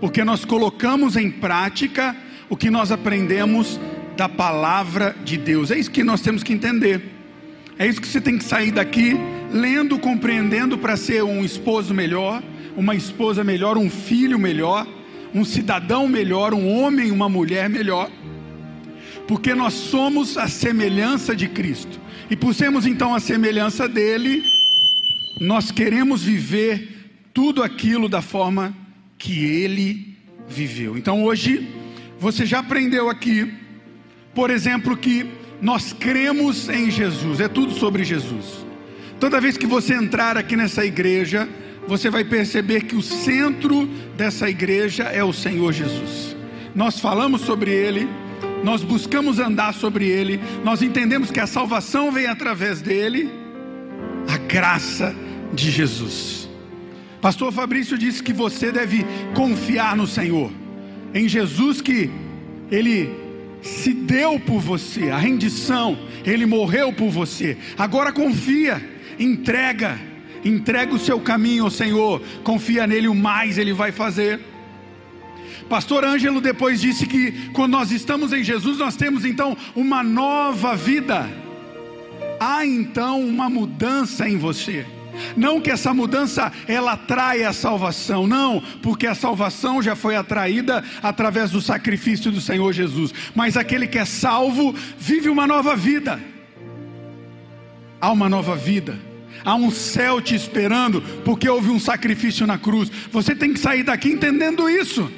[0.00, 2.16] porque nós colocamos em prática
[2.50, 3.78] o que nós aprendemos
[4.16, 5.70] da palavra de Deus.
[5.70, 7.00] É isso que nós temos que entender.
[7.78, 9.16] É isso que você tem que sair daqui
[9.52, 12.42] lendo, compreendendo para ser um esposo melhor,
[12.76, 14.84] uma esposa melhor, um filho melhor,
[15.32, 18.10] um cidadão melhor, um homem, uma mulher melhor.
[19.26, 22.00] Porque nós somos a semelhança de Cristo.
[22.30, 24.42] E por sermos então a semelhança dele,
[25.40, 26.96] nós queremos viver
[27.34, 28.74] tudo aquilo da forma
[29.18, 30.16] que ele
[30.48, 30.96] viveu.
[30.96, 31.68] Então hoje
[32.18, 33.52] você já aprendeu aqui,
[34.34, 35.26] por exemplo, que
[35.60, 38.64] nós cremos em Jesus, é tudo sobre Jesus.
[39.18, 41.48] Toda vez que você entrar aqui nessa igreja,
[41.86, 43.86] você vai perceber que o centro
[44.16, 46.36] dessa igreja é o Senhor Jesus.
[46.74, 48.08] Nós falamos sobre Ele,
[48.66, 53.30] nós buscamos andar sobre Ele, nós entendemos que a salvação vem através dele,
[54.28, 55.14] a graça
[55.54, 56.48] de Jesus.
[57.20, 59.06] Pastor Fabrício disse que você deve
[59.36, 60.50] confiar no Senhor,
[61.14, 62.10] em Jesus que
[62.68, 63.08] Ele
[63.62, 67.56] se deu por você, a rendição, Ele morreu por você.
[67.78, 68.82] Agora confia
[69.16, 69.96] entrega,
[70.44, 74.40] entrega o seu caminho ao Senhor, confia nele, o mais ele vai fazer.
[75.68, 80.76] Pastor Ângelo depois disse que quando nós estamos em Jesus, nós temos então uma nova
[80.76, 81.28] vida.
[82.38, 84.86] Há então uma mudança em você.
[85.36, 90.84] Não que essa mudança ela atraia a salvação, não, porque a salvação já foi atraída
[91.02, 93.12] através do sacrifício do Senhor Jesus.
[93.34, 96.20] Mas aquele que é salvo vive uma nova vida.
[98.00, 98.98] Há uma nova vida
[99.44, 102.90] há um céu te esperando, porque houve um sacrifício na cruz.
[103.12, 105.08] Você tem que sair daqui entendendo isso.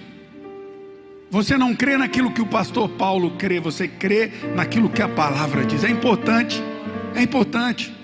[1.31, 5.65] Você não crê naquilo que o pastor Paulo crê, você crê naquilo que a palavra
[5.65, 5.85] diz.
[5.85, 6.63] É importante,
[7.15, 7.95] é importante.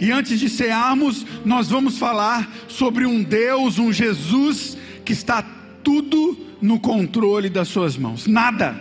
[0.00, 5.44] E antes de cearmos, nós vamos falar sobre um Deus, um Jesus que está
[5.82, 8.26] tudo no controle das suas mãos.
[8.26, 8.76] Nada,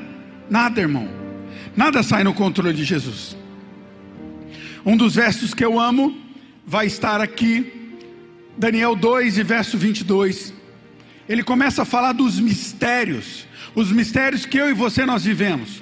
[0.49, 1.07] nada, irmão.
[1.75, 3.35] Nada sai no controle de Jesus.
[4.85, 6.15] Um dos versos que eu amo
[6.65, 7.97] vai estar aqui,
[8.57, 10.53] Daniel 2 e verso 22.
[11.27, 15.81] Ele começa a falar dos mistérios, os mistérios que eu e você nós vivemos.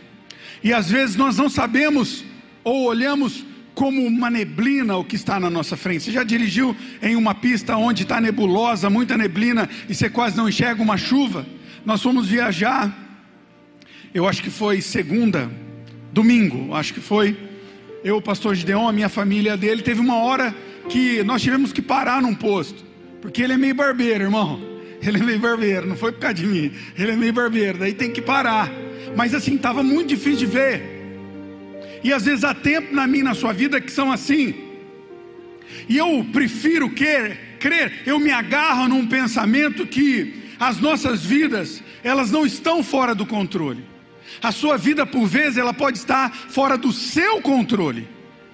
[0.64, 2.24] E às vezes nós não sabemos
[2.64, 3.44] ou olhamos
[3.74, 6.04] como uma neblina o que está na nossa frente.
[6.04, 10.48] Você já dirigiu em uma pista onde está nebulosa, muita neblina e você quase não
[10.48, 11.46] enxerga uma chuva?
[11.84, 12.96] Nós fomos viajar,
[14.14, 15.50] eu acho que foi segunda,
[16.12, 17.36] domingo, acho que foi.
[18.04, 20.54] Eu, o pastor Gideon, a minha família dele, teve uma hora
[20.90, 22.84] que nós tivemos que parar num posto,
[23.22, 24.71] porque ele é meio barbeiro, irmão.
[25.02, 26.72] Ele é meio barbeiro, não foi por causa de mim.
[26.98, 28.72] Ele é meio barbeiro, daí tem que parar.
[29.16, 31.02] Mas assim, estava muito difícil de ver.
[32.04, 34.54] E às vezes há tempo na minha, na sua vida, que são assim.
[35.88, 42.30] E eu prefiro quer, crer, eu me agarro num pensamento que as nossas vidas, elas
[42.30, 43.84] não estão fora do controle.
[44.42, 48.08] A sua vida, por vezes, ela pode estar fora do seu controle,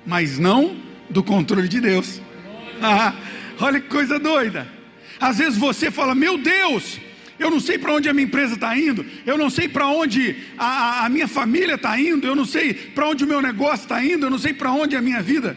[0.06, 0.76] mas não
[1.10, 2.22] do controle de Deus.
[2.80, 3.12] Ah,
[3.60, 4.77] olha que coisa doida.
[5.20, 7.00] Às vezes você fala: Meu Deus,
[7.40, 10.36] eu não sei para onde a minha empresa está indo, eu não sei para onde
[10.58, 14.04] a, a, minha família está indo, eu não sei para onde o meu negócio está
[14.04, 15.56] indo, eu não sei para onde é a minha vida.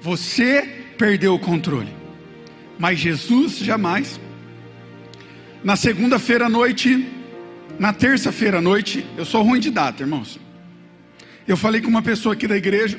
[0.00, 0.62] Você
[0.96, 1.92] perdeu o controle,
[2.78, 4.20] mas Jesus jamais.
[5.64, 7.08] Na segunda-feira à noite,
[7.78, 10.38] na terça-feira à noite, eu sou ruim de data, irmãos.
[11.46, 12.98] Eu falei com uma pessoa aqui da igreja.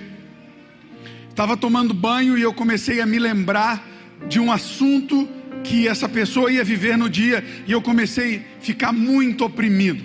[1.30, 3.88] Estava tomando banho e eu comecei a me lembrar
[4.28, 5.30] de um assunto
[5.68, 10.04] que essa pessoa ia viver no dia e eu comecei a ficar muito oprimido,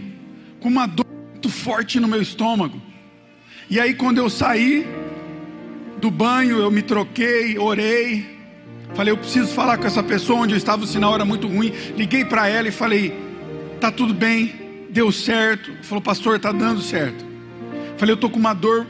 [0.60, 2.80] com uma dor muito forte no meu estômago.
[3.70, 4.86] E aí quando eu saí
[6.00, 8.26] do banho, eu me troquei, orei,
[8.94, 11.72] falei, eu preciso falar com essa pessoa onde eu estava, o sinal era muito ruim.
[11.96, 13.14] Liguei para ela e falei,
[13.80, 14.52] tá tudo bem,
[14.90, 15.72] deu certo.
[15.82, 17.24] Falou, pastor, tá dando certo.
[17.96, 18.86] Falei, eu tô com uma dor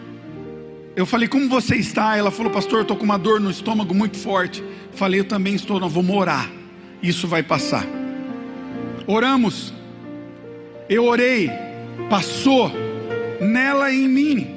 [0.95, 2.17] eu falei, como você está?
[2.19, 4.63] Ela falou, pastor, eu estou com uma dor no estômago muito forte.
[4.93, 6.51] Falei, eu também estou, não, vamos orar.
[7.03, 7.85] Isso vai passar.
[9.07, 9.75] Oramos.
[10.89, 11.51] Eu orei,
[12.09, 12.71] passou
[13.41, 14.55] nela e em mim.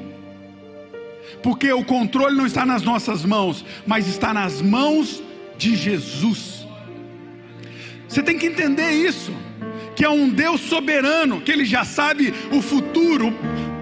[1.41, 5.23] Porque o controle não está nas nossas mãos, mas está nas mãos
[5.57, 6.65] de Jesus.
[8.07, 9.33] Você tem que entender isso,
[9.95, 13.33] que é um Deus soberano, que ele já sabe o futuro,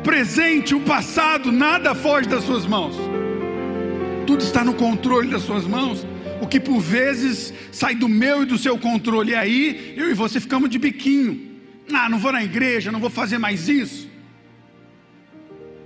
[0.03, 2.95] presente, o passado, nada foge das suas mãos.
[4.25, 6.05] Tudo está no controle das suas mãos.
[6.43, 9.31] O que por vezes sai do meu e do seu controle.
[9.31, 11.53] E aí, eu e você ficamos de biquinho.
[11.93, 14.09] Ah, não vou na igreja, não vou fazer mais isso.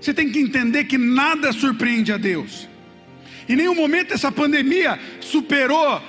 [0.02, 2.68] Você tem que entender que nada surpreende a Deus.
[3.48, 6.02] Em nenhum momento essa pandemia superou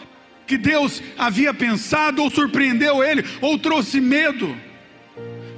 [0.47, 4.57] que Deus havia pensado, ou surpreendeu ele, ou trouxe medo.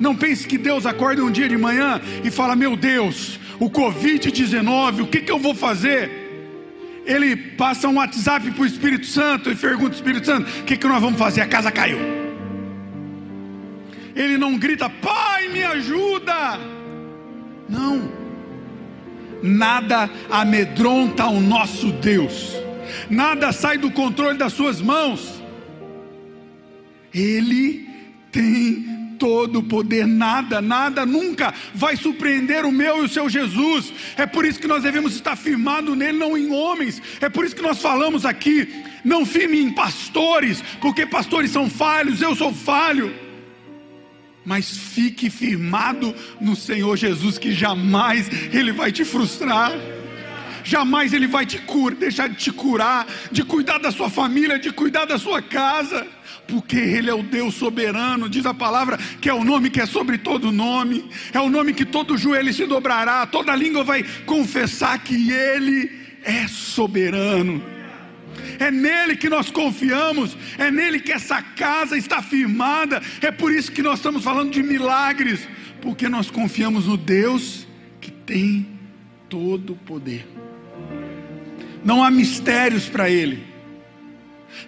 [0.00, 5.02] Não pense que Deus acorda um dia de manhã e fala: Meu Deus, o Covid-19,
[5.02, 6.19] o que, que eu vou fazer?
[7.12, 10.77] Ele passa um WhatsApp para o Espírito Santo e pergunta ao Espírito Santo: O que,
[10.77, 11.41] que nós vamos fazer?
[11.41, 11.99] A casa caiu.
[14.15, 16.59] Ele não grita: Pai, me ajuda.
[17.69, 18.20] Não.
[19.43, 22.61] Nada amedronta o nosso Deus
[23.09, 25.43] nada sai do controle das suas mãos.
[27.12, 27.89] Ele
[28.32, 28.89] tem
[29.20, 33.92] todo poder, nada, nada nunca vai surpreender o meu e o seu Jesus.
[34.16, 37.01] É por isso que nós devemos estar firmados nele, não em homens.
[37.20, 38.66] É por isso que nós falamos aqui,
[39.05, 43.14] não firme em pastores, porque pastores são falhos, eu sou falho.
[44.42, 49.72] Mas fique firmado no Senhor Jesus, que jamais Ele vai te frustrar
[50.62, 54.70] jamais Ele vai te curar, deixar de te curar, de cuidar da sua família, de
[54.70, 56.06] cuidar da sua casa,
[56.51, 59.86] porque Ele é o Deus soberano, diz a palavra que é o nome que é
[59.86, 64.98] sobre todo nome, é o nome que todo joelho se dobrará, toda língua vai confessar
[64.98, 65.90] que Ele
[66.22, 67.62] é soberano.
[68.59, 73.02] É nele que nós confiamos, é nele que essa casa está firmada.
[73.20, 75.48] É por isso que nós estamos falando de milagres,
[75.81, 77.66] porque nós confiamos no Deus
[78.01, 78.66] que tem
[79.28, 80.27] todo o poder
[81.85, 83.43] não há mistérios para Ele,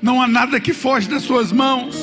[0.00, 1.96] não há nada que foge das Suas mãos.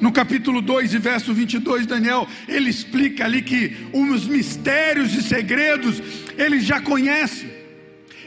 [0.00, 6.02] No capítulo 2 e verso 22, Daniel, ele explica ali que os mistérios e segredos
[6.36, 7.48] ele já conhece,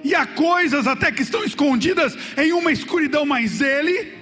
[0.04, 4.14] e há coisas até que estão escondidas em uma escuridão, mas ele,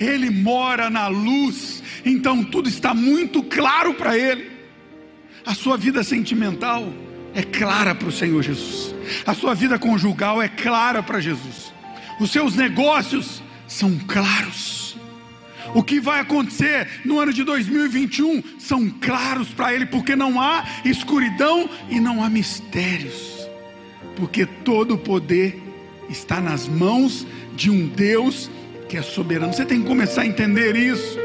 [0.00, 4.50] ele mora na luz, então tudo está muito claro para ele.
[5.44, 6.90] A sua vida sentimental,
[7.34, 8.94] é clara para o Senhor Jesus.
[9.26, 11.74] A sua vida conjugal é clara para Jesus.
[12.20, 13.42] Os seus negócios
[13.74, 14.96] são claros.
[15.74, 20.64] O que vai acontecer no ano de 2021 são claros para Ele, porque não há
[20.84, 23.48] escuridão e não há mistérios.
[24.14, 25.60] Porque todo o poder
[26.08, 27.26] está nas mãos
[27.56, 28.48] de um Deus
[28.88, 29.52] que é soberano.
[29.52, 31.18] Você tem que começar a entender isso.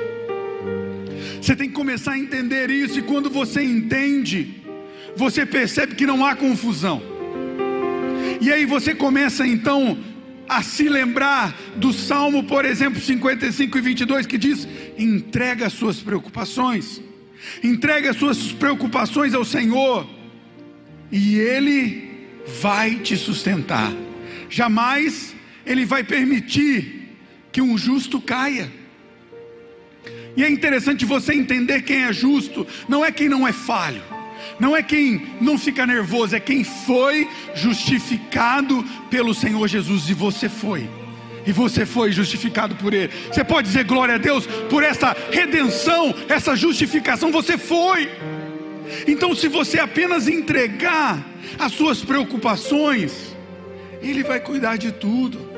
[1.40, 4.62] Você tem que começar a entender isso, e quando você entende,
[5.16, 7.02] você percebe que não há confusão.
[8.42, 9.98] E aí você começa então
[10.50, 14.68] a se lembrar do Salmo, por exemplo, 55 e 22, que diz:
[14.98, 17.02] entrega as suas preocupações,
[17.64, 20.10] entrega as suas preocupações ao Senhor,
[21.12, 22.10] e Ele
[22.60, 23.94] vai te sustentar.
[24.50, 25.36] Jamais
[25.66, 27.16] Ele vai permitir
[27.52, 28.72] que um justo caia.
[30.36, 34.19] E é interessante você entender quem é justo, não é quem não é falho
[34.60, 40.48] não é quem não fica nervoso, é quem foi justificado pelo Senhor Jesus e você
[40.48, 40.90] foi.
[41.46, 43.12] E você foi justificado por Ele.
[43.32, 47.32] Você pode dizer glória a Deus por essa redenção, essa justificação.
[47.32, 48.10] Você foi.
[49.08, 51.26] Então, se você apenas entregar
[51.58, 53.36] as suas preocupações,
[54.02, 55.50] Ele vai cuidar de tudo.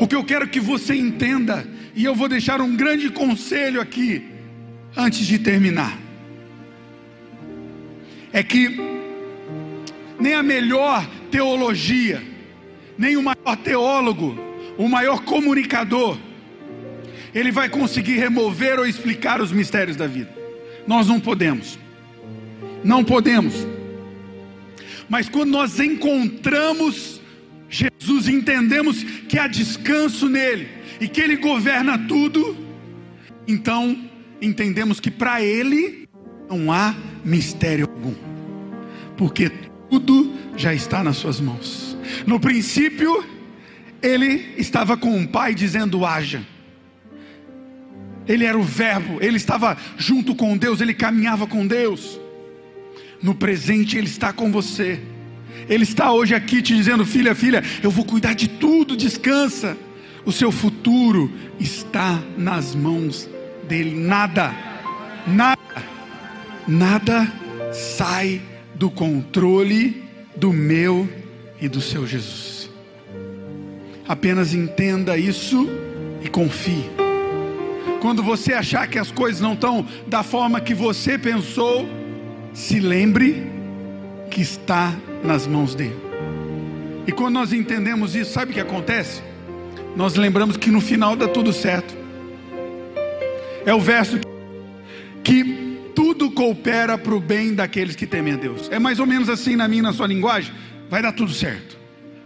[0.00, 4.24] O que eu quero que você entenda, e eu vou deixar um grande conselho aqui,
[4.96, 6.05] antes de terminar
[8.36, 8.76] é que
[10.20, 12.22] nem a melhor teologia,
[12.98, 14.38] nem o maior teólogo,
[14.76, 16.18] o maior comunicador,
[17.34, 20.36] ele vai conseguir remover ou explicar os mistérios da vida.
[20.86, 21.78] Nós não podemos.
[22.84, 23.66] Não podemos.
[25.08, 27.22] Mas quando nós encontramos
[27.70, 30.68] Jesus, entendemos que há descanso nele
[31.00, 32.54] e que ele governa tudo,
[33.48, 33.98] então
[34.42, 36.06] entendemos que para ele
[36.50, 36.94] não há
[37.26, 38.36] mistério algum
[39.16, 39.50] porque
[39.90, 41.96] tudo já está nas suas mãos.
[42.26, 43.24] No princípio,
[44.02, 46.42] ele estava com o Pai dizendo: haja.
[48.28, 52.20] Ele era o Verbo, ele estava junto com Deus, ele caminhava com Deus.
[53.22, 55.00] No presente, ele está com você.
[55.68, 59.76] Ele está hoje aqui te dizendo: filha, filha, eu vou cuidar de tudo, descansa.
[60.24, 63.28] O seu futuro está nas mãos
[63.68, 63.94] dele.
[63.94, 64.52] Nada,
[65.24, 65.55] nada,
[66.66, 67.30] nada
[67.72, 68.40] sai
[68.74, 70.04] do controle
[70.36, 71.08] do meu
[71.60, 72.70] e do seu Jesus.
[74.06, 75.68] Apenas entenda isso
[76.22, 76.84] e confie.
[78.00, 81.88] Quando você achar que as coisas não estão da forma que você pensou,
[82.52, 83.50] se lembre
[84.30, 84.94] que está
[85.24, 85.96] nas mãos dele.
[87.06, 89.22] E quando nós entendemos isso, sabe o que acontece?
[89.96, 91.96] Nós lembramos que no final dá tudo certo.
[93.64, 94.20] É o verso
[95.24, 95.65] que
[95.96, 98.68] tudo coopera para o bem daqueles que temem a Deus.
[98.70, 100.52] É mais ou menos assim na minha na sua linguagem.
[100.90, 101.78] Vai dar tudo certo.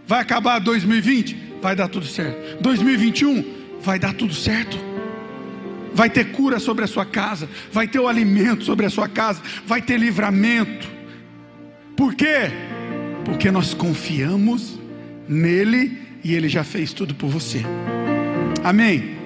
[0.05, 1.53] Vai acabar 2020?
[1.61, 2.61] Vai dar tudo certo.
[2.61, 3.79] 2021?
[3.81, 4.77] Vai dar tudo certo.
[5.93, 9.41] Vai ter cura sobre a sua casa, vai ter o alimento sobre a sua casa,
[9.65, 10.89] vai ter livramento.
[11.95, 12.51] Por quê?
[13.23, 14.79] Porque nós confiamos
[15.27, 17.61] nele e ele já fez tudo por você.
[18.63, 19.17] Amém.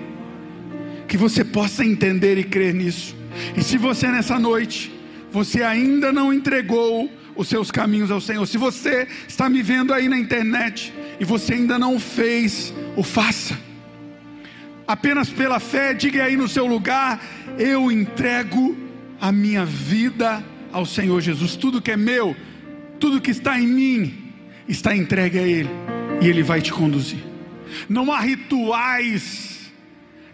[1.08, 3.16] Que você possa entender e crer nisso.
[3.56, 4.92] E se você nessa noite,
[5.32, 10.08] você ainda não entregou os seus caminhos ao Senhor, se você está me vendo aí
[10.08, 13.58] na internet e você ainda não fez, o faça.
[14.88, 17.22] Apenas pela fé, diga aí no seu lugar:
[17.58, 18.78] eu entrego
[19.20, 21.56] a minha vida ao Senhor Jesus.
[21.56, 22.36] Tudo que é meu,
[23.00, 24.34] tudo que está em mim,
[24.68, 25.70] está entregue a Ele,
[26.22, 27.24] e Ele vai te conduzir.
[27.90, 29.55] Não há rituais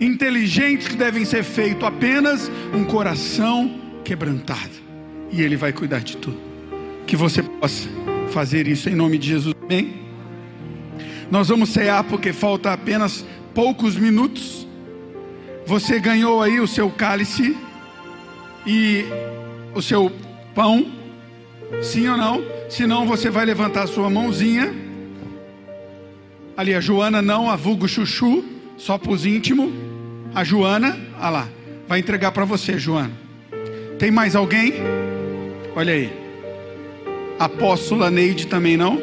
[0.01, 4.71] inteligentes que devem ser feitos, apenas um coração quebrantado,
[5.31, 6.37] e Ele vai cuidar de tudo.
[7.05, 7.87] Que você possa
[8.31, 10.01] fazer isso em nome de Jesus, amém?
[11.29, 13.23] Nós vamos cear porque falta apenas
[13.53, 14.67] poucos minutos.
[15.65, 17.55] Você ganhou aí o seu cálice
[18.65, 19.05] e
[19.75, 20.11] o seu
[20.55, 20.91] pão,
[21.81, 22.43] sim ou não?
[22.69, 24.73] Se não, você vai levantar a sua mãozinha.
[26.57, 28.43] Ali a Joana não, a vulgo chuchu,
[28.77, 29.90] só para os íntimos.
[30.33, 31.49] A Joana, ah lá,
[31.87, 33.11] vai entregar para você, Joana.
[33.99, 34.75] Tem mais alguém?
[35.75, 36.09] Olha aí.
[37.37, 39.01] Apóstola Neide também não?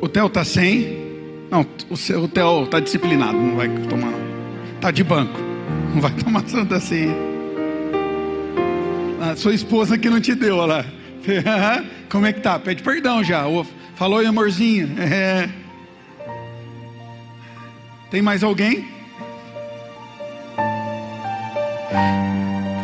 [0.00, 1.04] O Theo tá sem.
[1.48, 4.20] Não, o, seu, o Theo tá disciplinado, não vai tomar não.
[4.80, 5.38] Tá de banco.
[5.94, 7.14] Não vai tomar santa ceia.
[9.20, 11.03] A sua esposa que não te deu, olha lá.
[12.08, 12.58] Como é que tá?
[12.58, 13.44] Pede perdão já.
[13.94, 14.94] Falou aí, amorzinho.
[14.98, 15.48] É.
[18.10, 18.86] Tem mais alguém?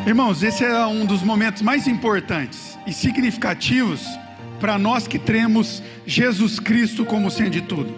[0.07, 4.05] Irmãos, esse é um dos momentos mais importantes e significativos
[4.59, 7.95] para nós que temos Jesus Cristo como sendo de tudo.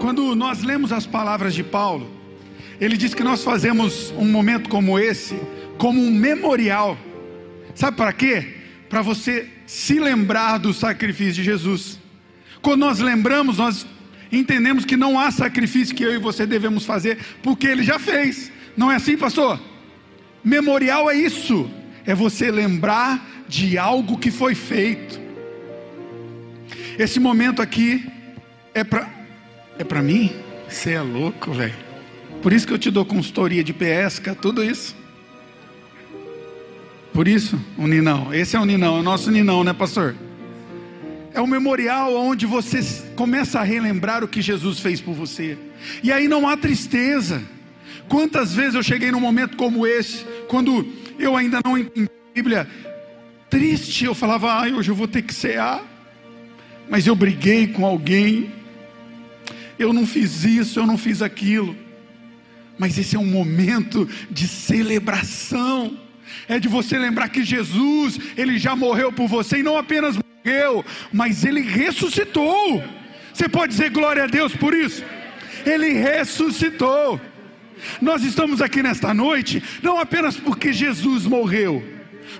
[0.00, 2.08] Quando nós lemos as palavras de Paulo,
[2.80, 5.36] ele diz que nós fazemos um momento como esse
[5.80, 6.96] como um memorial.
[7.74, 8.59] Sabe para quê?
[8.90, 11.98] Para você se lembrar do sacrifício de Jesus.
[12.60, 13.86] Quando nós lembramos, nós
[14.30, 18.50] entendemos que não há sacrifício que eu e você devemos fazer, porque ele já fez.
[18.76, 19.60] Não é assim, pastor?
[20.42, 21.70] Memorial é isso,
[22.04, 25.20] é você lembrar de algo que foi feito.
[26.98, 28.04] Esse momento aqui
[28.74, 29.08] é para
[29.78, 30.30] é para mim?
[30.68, 31.74] Você é louco, velho.
[32.42, 34.94] Por isso que eu te dou consultoria de pesca, tudo isso.
[37.20, 38.32] Por isso, o Ninão.
[38.32, 40.16] Esse é o Ninão, é o nosso Ninão, né, pastor?
[41.34, 42.80] É um memorial onde você
[43.14, 45.58] começa a relembrar o que Jesus fez por você.
[46.02, 47.42] E aí não há tristeza.
[48.08, 50.88] Quantas vezes eu cheguei num momento como esse, quando
[51.18, 52.66] eu ainda não entendi a Bíblia,
[53.50, 55.84] triste, eu falava, ai, hoje eu vou ter que cear,
[56.88, 58.50] mas eu briguei com alguém,
[59.78, 61.76] eu não fiz isso, eu não fiz aquilo,
[62.78, 65.98] mas esse é um momento de celebração,
[66.48, 70.84] é de você lembrar que Jesus, Ele já morreu por você, e não apenas morreu,
[71.12, 72.82] mas Ele ressuscitou,
[73.32, 75.04] você pode dizer glória a Deus por isso?
[75.64, 77.20] Ele ressuscitou.
[78.00, 81.82] Nós estamos aqui nesta noite não apenas porque Jesus morreu,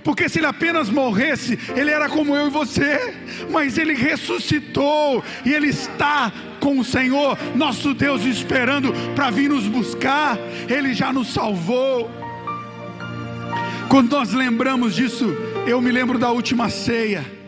[0.04, 3.14] porque se ele apenas morresse, ele era como eu e você,
[3.50, 9.66] mas ele ressuscitou e ele está com o Senhor, nosso Deus, esperando para vir nos
[9.66, 10.38] buscar,
[10.68, 12.19] ele já nos salvou.
[13.88, 15.26] Quando nós lembramos disso,
[15.66, 17.40] eu me lembro da última ceia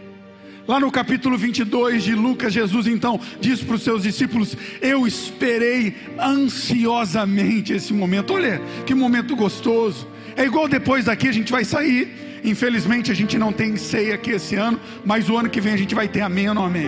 [0.66, 5.96] Lá no capítulo 22 de Lucas, Jesus então diz para os seus discípulos: Eu esperei
[6.18, 8.34] ansiosamente esse momento.
[8.34, 10.06] Olha que momento gostoso.
[10.36, 12.40] É igual depois daqui a gente vai sair.
[12.44, 15.76] Infelizmente a gente não tem ceia aqui esse ano, mas o ano que vem a
[15.76, 16.86] gente vai ter amém ou não amém?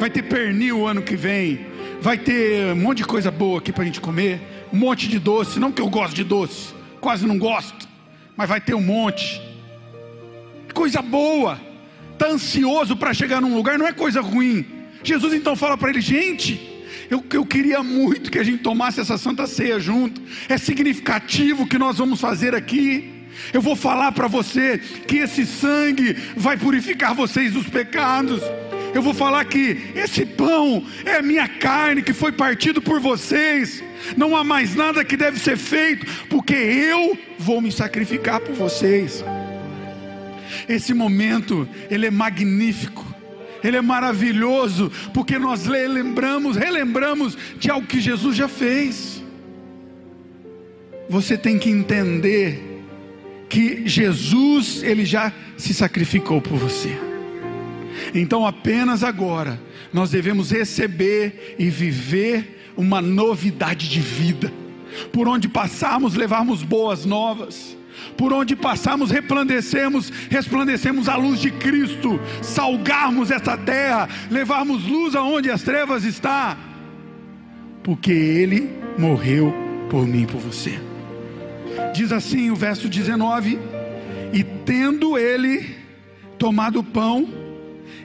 [0.00, 1.66] Vai ter pernil o ano que vem.
[2.00, 4.40] Vai ter um monte de coisa boa aqui para a gente comer.
[4.72, 5.58] Um monte de doce.
[5.58, 6.74] Não que eu gosto de doce,
[7.06, 7.88] quase não gosto,
[8.36, 9.40] mas vai ter um monte.
[10.74, 11.56] Coisa boa
[12.12, 14.66] está ansioso para chegar num lugar, não é coisa ruim.
[15.04, 16.60] Jesus então fala para ele: gente,
[17.08, 20.20] eu, eu queria muito que a gente tomasse essa santa ceia junto.
[20.48, 23.28] É significativo o que nós vamos fazer aqui.
[23.52, 28.42] Eu vou falar para você que esse sangue vai purificar vocês dos pecados.
[28.94, 33.82] Eu vou falar que esse pão é a minha carne que foi partido por vocês.
[34.16, 39.24] Não há mais nada que deve ser feito, porque eu vou me sacrificar por vocês.
[40.68, 43.04] Esse momento, ele é magnífico.
[43.64, 49.22] Ele é maravilhoso, porque nós lembramos, relembramos de algo que Jesus já fez.
[51.08, 52.82] você tem que entender
[53.48, 57.05] que Jesus, ele já se sacrificou por você.
[58.14, 59.60] Então, apenas agora,
[59.92, 64.52] nós devemos receber e viver uma novidade de vida.
[65.12, 67.76] Por onde passarmos, levarmos boas novas.
[68.16, 75.50] Por onde passarmos, resplandecemos, resplandecemos a luz de Cristo, salgarmos esta terra, levarmos luz aonde
[75.50, 76.56] as trevas está,
[77.82, 79.54] porque Ele morreu
[79.90, 80.78] por mim e por você.
[81.94, 83.58] Diz assim o verso 19:
[84.32, 85.74] E tendo Ele
[86.38, 87.28] tomado o pão,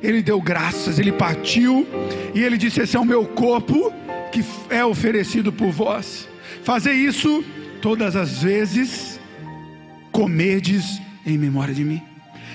[0.01, 1.87] Ele deu graças, Ele partiu,
[2.33, 3.93] e Ele disse: Esse é o meu corpo
[4.31, 6.27] que é oferecido por vós.
[6.63, 7.43] Fazer isso
[7.81, 9.19] todas as vezes,
[10.11, 12.01] comerdes em memória de mim.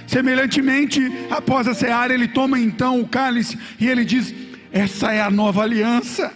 [0.06, 1.00] Semelhantemente,
[1.30, 4.34] após a ceara, ele toma então o cálice e ele diz:
[4.72, 6.32] Essa é a nova aliança.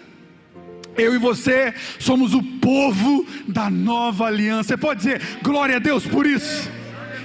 [0.97, 4.71] Eu e você somos o povo da nova aliança.
[4.71, 6.71] Você pode dizer glória a Deus por isso?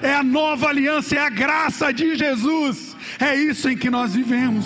[0.02, 2.85] É a nova aliança, é a graça de Jesus.
[3.20, 4.66] É isso em que nós vivemos.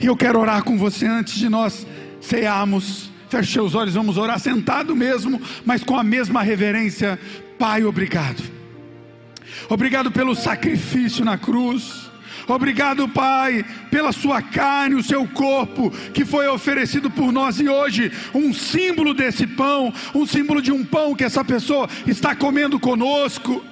[0.00, 1.86] E eu quero orar com você antes de nós
[2.20, 3.10] cearmos.
[3.28, 7.18] Feche os olhos, vamos orar sentado mesmo, mas com a mesma reverência.
[7.58, 8.42] Pai, obrigado.
[9.68, 12.10] Obrigado pelo sacrifício na cruz.
[12.46, 18.12] Obrigado, Pai, pela sua carne, o seu corpo que foi oferecido por nós e hoje
[18.34, 23.64] um símbolo desse pão, um símbolo de um pão que essa pessoa está comendo conosco.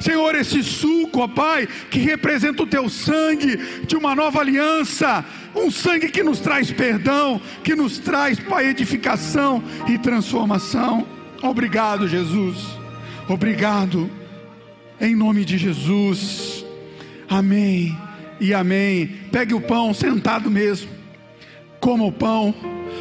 [0.00, 3.56] Senhor, esse suco, ó Pai, que representa o teu sangue
[3.86, 9.62] de uma nova aliança, um sangue que nos traz perdão, que nos traz, Pai, edificação
[9.88, 11.06] e transformação.
[11.42, 12.56] Obrigado, Jesus.
[13.28, 14.10] Obrigado.
[15.00, 16.64] Em nome de Jesus.
[17.28, 17.96] Amém
[18.40, 19.06] e amém.
[19.30, 20.90] Pegue o pão sentado mesmo.
[21.80, 22.54] Coma o pão,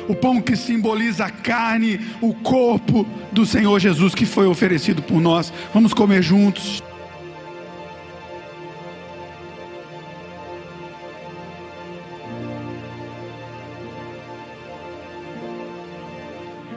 [0.08, 5.20] o pão que simboliza a carne, o corpo do Senhor Jesus que foi oferecido por
[5.20, 5.52] nós.
[5.74, 6.84] Vamos comer juntos.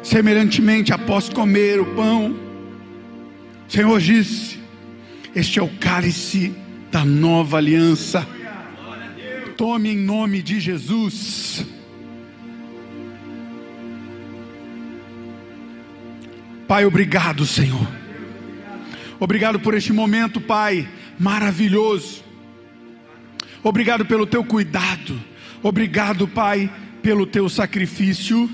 [0.02, 2.36] Semelhantemente, após comer o pão,
[3.68, 4.60] o Senhor disse:
[5.34, 6.55] Este é o cálice
[6.92, 8.24] da nova aliança.
[9.56, 11.64] Tome em nome de Jesus.
[16.66, 17.86] Pai, obrigado, Senhor.
[19.20, 20.89] Obrigado por este momento, Pai,
[21.19, 22.24] maravilhoso.
[23.62, 25.19] Obrigado pelo teu cuidado.
[25.62, 26.70] Obrigado, Pai,
[27.03, 28.51] pelo teu sacrifício.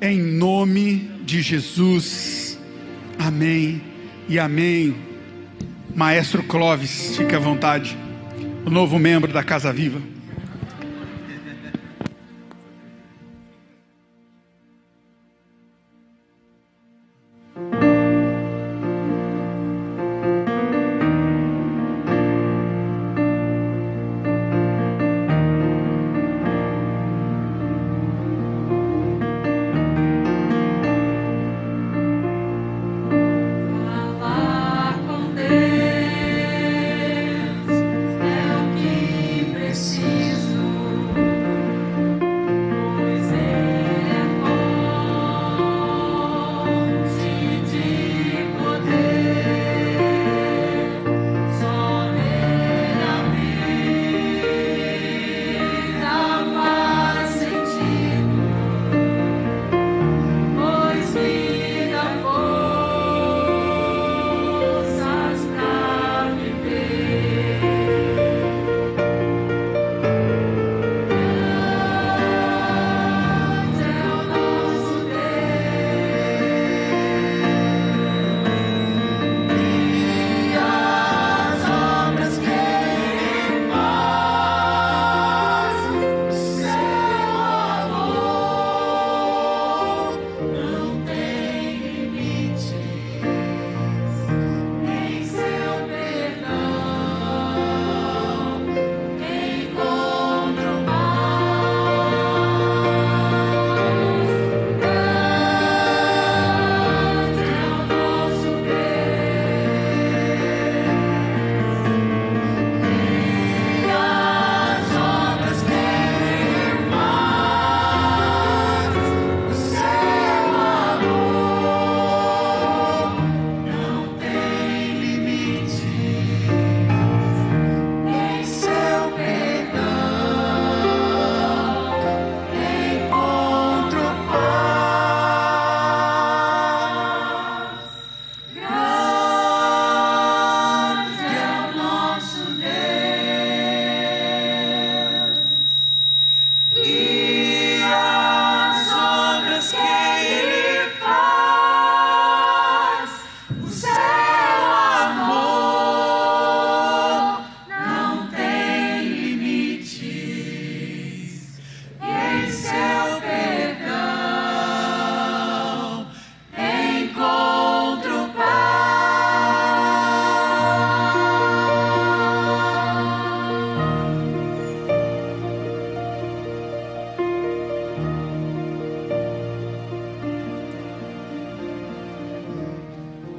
[0.00, 2.58] Em nome de Jesus.
[3.18, 3.80] Amém
[4.28, 4.94] e amém.
[5.94, 7.96] Maestro Clóvis, fique à vontade.
[8.66, 10.00] O novo membro da Casa Viva.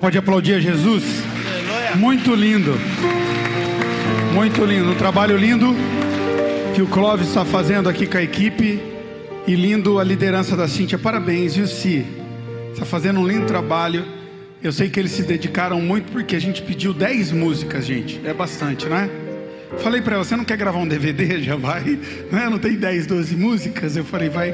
[0.03, 1.01] Pode aplaudir a Jesus?
[1.95, 2.73] Muito lindo.
[4.33, 4.91] Muito lindo.
[4.91, 5.73] Um trabalho lindo
[6.75, 8.81] que o Clóvis está fazendo aqui com a equipe.
[9.47, 10.97] E lindo a liderança da Cíntia.
[10.97, 12.05] Parabéns, viu, Si?
[12.73, 14.03] Está fazendo um lindo trabalho.
[14.61, 18.19] Eu sei que eles se dedicaram muito porque a gente pediu 10 músicas, gente.
[18.25, 19.09] É bastante, né?
[19.77, 21.39] Falei para ela, você não quer gravar um DVD?
[21.41, 21.97] Já vai,
[22.29, 22.49] né?
[22.49, 23.95] não tem 10, 12 músicas?
[23.95, 24.53] Eu falei, vai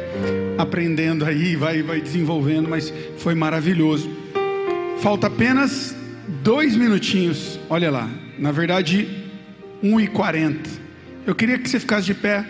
[0.59, 4.18] aprendendo aí, vai, vai desenvolvendo, mas foi maravilhoso.
[5.01, 5.95] Falta apenas
[6.43, 9.07] dois minutinhos, olha lá, na verdade,
[9.81, 10.69] 1 e 40.
[11.25, 12.45] Eu queria que você ficasse de pé.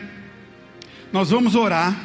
[1.14, 1.96] Nós vamos orar,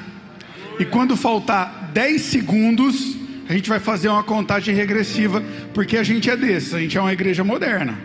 [0.79, 3.17] e quando faltar 10 segundos,
[3.49, 5.43] a gente vai fazer uma contagem regressiva,
[5.73, 7.99] porque a gente é desse, a gente é uma igreja moderna.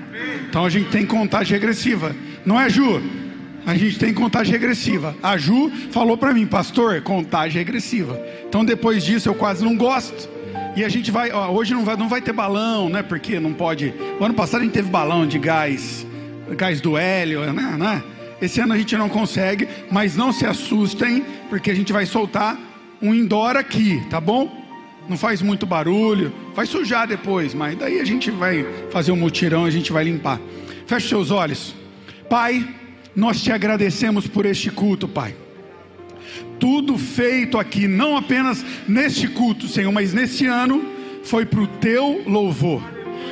[0.50, 2.16] Então a gente tem contagem regressiva.
[2.46, 3.02] Não é, Ju?
[3.66, 5.14] A gente tem contagem regressiva.
[5.22, 8.18] A Ju falou para mim, pastor, contagem regressiva.
[8.48, 10.39] Então depois disso eu quase não gosto.
[10.80, 13.04] E a gente vai, ó, hoje não vai, não vai ter balão, né?
[13.04, 13.94] Porque não pode.
[14.18, 16.08] O ano passado a gente teve balão de gás,
[16.56, 17.76] gás do hélio, né?
[17.78, 18.02] né?
[18.42, 22.58] Esse ano a gente não consegue, mas não se assustem, porque a gente vai soltar
[23.02, 24.50] um indoor aqui, tá bom?
[25.10, 29.66] Não faz muito barulho, vai sujar depois, mas daí a gente vai fazer um mutirão,
[29.66, 30.40] a gente vai limpar.
[30.88, 31.76] Feche seus olhos.
[32.30, 32.66] Pai,
[33.14, 35.36] nós te agradecemos por este culto, Pai.
[36.60, 40.84] Tudo feito aqui, não apenas neste culto, Senhor, mas nesse ano,
[41.24, 42.82] foi para o teu louvor,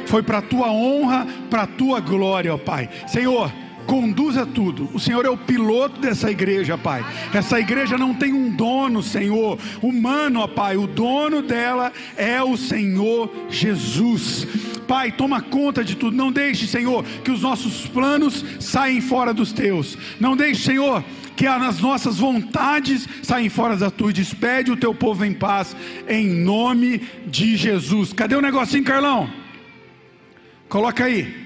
[0.05, 2.89] foi para a tua honra, para a tua glória, ó Pai.
[3.07, 3.51] Senhor,
[3.87, 4.89] conduza tudo.
[4.93, 7.03] O Senhor é o piloto dessa igreja, Pai.
[7.33, 10.77] Essa igreja não tem um dono, Senhor, humano, ó Pai.
[10.77, 14.45] O dono dela é o Senhor Jesus.
[14.87, 16.15] Pai, toma conta de tudo.
[16.15, 19.97] Não deixe, Senhor, que os nossos planos saiam fora dos teus.
[20.19, 21.03] Não deixe, Senhor,
[21.37, 24.11] que as nossas vontades saem fora da tua.
[24.11, 25.75] Despede o teu povo em paz,
[26.09, 28.11] em nome de Jesus.
[28.11, 29.29] Cadê o negocinho, Carlão?
[30.67, 31.45] Coloca aí.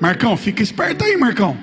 [0.00, 1.56] Marcão, fica esperto aí, Marcão.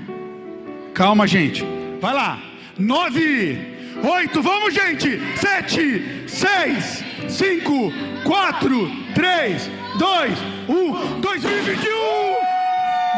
[0.93, 1.65] Calma, gente.
[1.99, 2.39] Vai lá.
[2.77, 3.57] Nove,
[4.03, 5.19] oito, vamos, gente.
[5.35, 7.91] Sete, seis, cinco,
[8.23, 10.37] quatro, três, dois,
[10.69, 11.19] um.
[11.19, 11.89] 2021.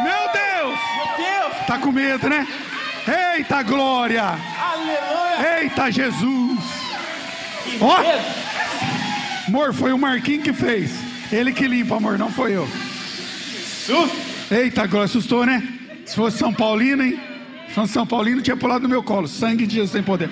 [0.02, 0.78] Meu Deus.
[0.96, 1.41] Meu Deus!
[1.66, 2.46] Tá com medo, né?
[3.36, 4.22] Eita glória.
[4.22, 5.60] Aleluia!
[5.60, 6.60] Eita Jesus.
[7.80, 8.00] Ó.
[8.00, 8.42] medo!
[9.48, 10.92] Amor, foi o Marquinhos que fez.
[11.32, 12.68] Ele que limpa, amor, não foi eu.
[14.50, 15.62] Eita, agora assustou, né?
[16.04, 17.18] Se fosse São Paulino, hein?
[17.68, 19.26] Se fosse São Paulino, tinha pulado no meu colo.
[19.26, 20.30] Sangue de Jesus tem poder.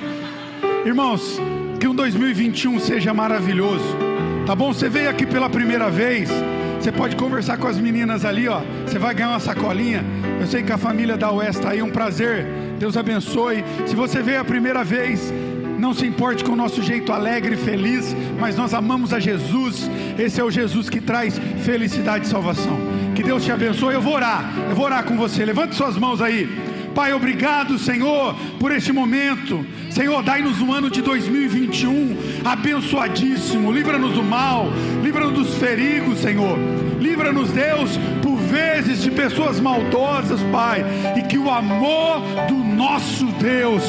[0.85, 1.39] Irmãos,
[1.81, 4.10] que um 2021 seja maravilhoso.
[4.51, 4.73] Tá bom?
[4.73, 6.29] Você veio aqui pela primeira vez.
[6.77, 8.63] Você pode conversar com as meninas ali, ó.
[8.85, 10.05] Você vai ganhar uma sacolinha.
[10.41, 12.49] Eu sei que a família da Oeste está aí, um prazer.
[12.77, 13.65] Deus abençoe.
[13.87, 15.33] Se você veio a primeira vez,
[15.79, 19.89] não se importe com o nosso jeito alegre e feliz, mas nós amamos a Jesus.
[20.19, 22.77] Esse é o Jesus que traz felicidade e salvação.
[23.15, 23.95] Que Deus te abençoe.
[23.95, 25.45] Eu vou orar, eu vou orar com você.
[25.45, 26.49] Levante suas mãos aí.
[26.93, 29.65] Pai, obrigado, Senhor, por este momento.
[29.91, 33.73] Senhor, dai-nos um ano de 2021 abençoadíssimo.
[33.73, 34.69] Livra-nos do mal,
[35.03, 36.59] livra-nos dos ferigos, Senhor.
[37.01, 40.85] Livra-nos, Deus, por vezes de pessoas maldosas, Pai,
[41.17, 43.83] e que o amor do nosso Deus,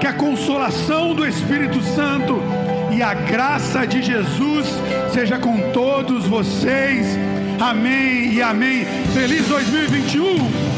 [0.00, 2.40] que a consolação do Espírito Santo
[2.92, 4.66] e a graça de Jesus
[5.12, 7.06] seja com todos vocês.
[7.60, 8.84] Amém e amém.
[9.12, 10.77] Feliz 2021.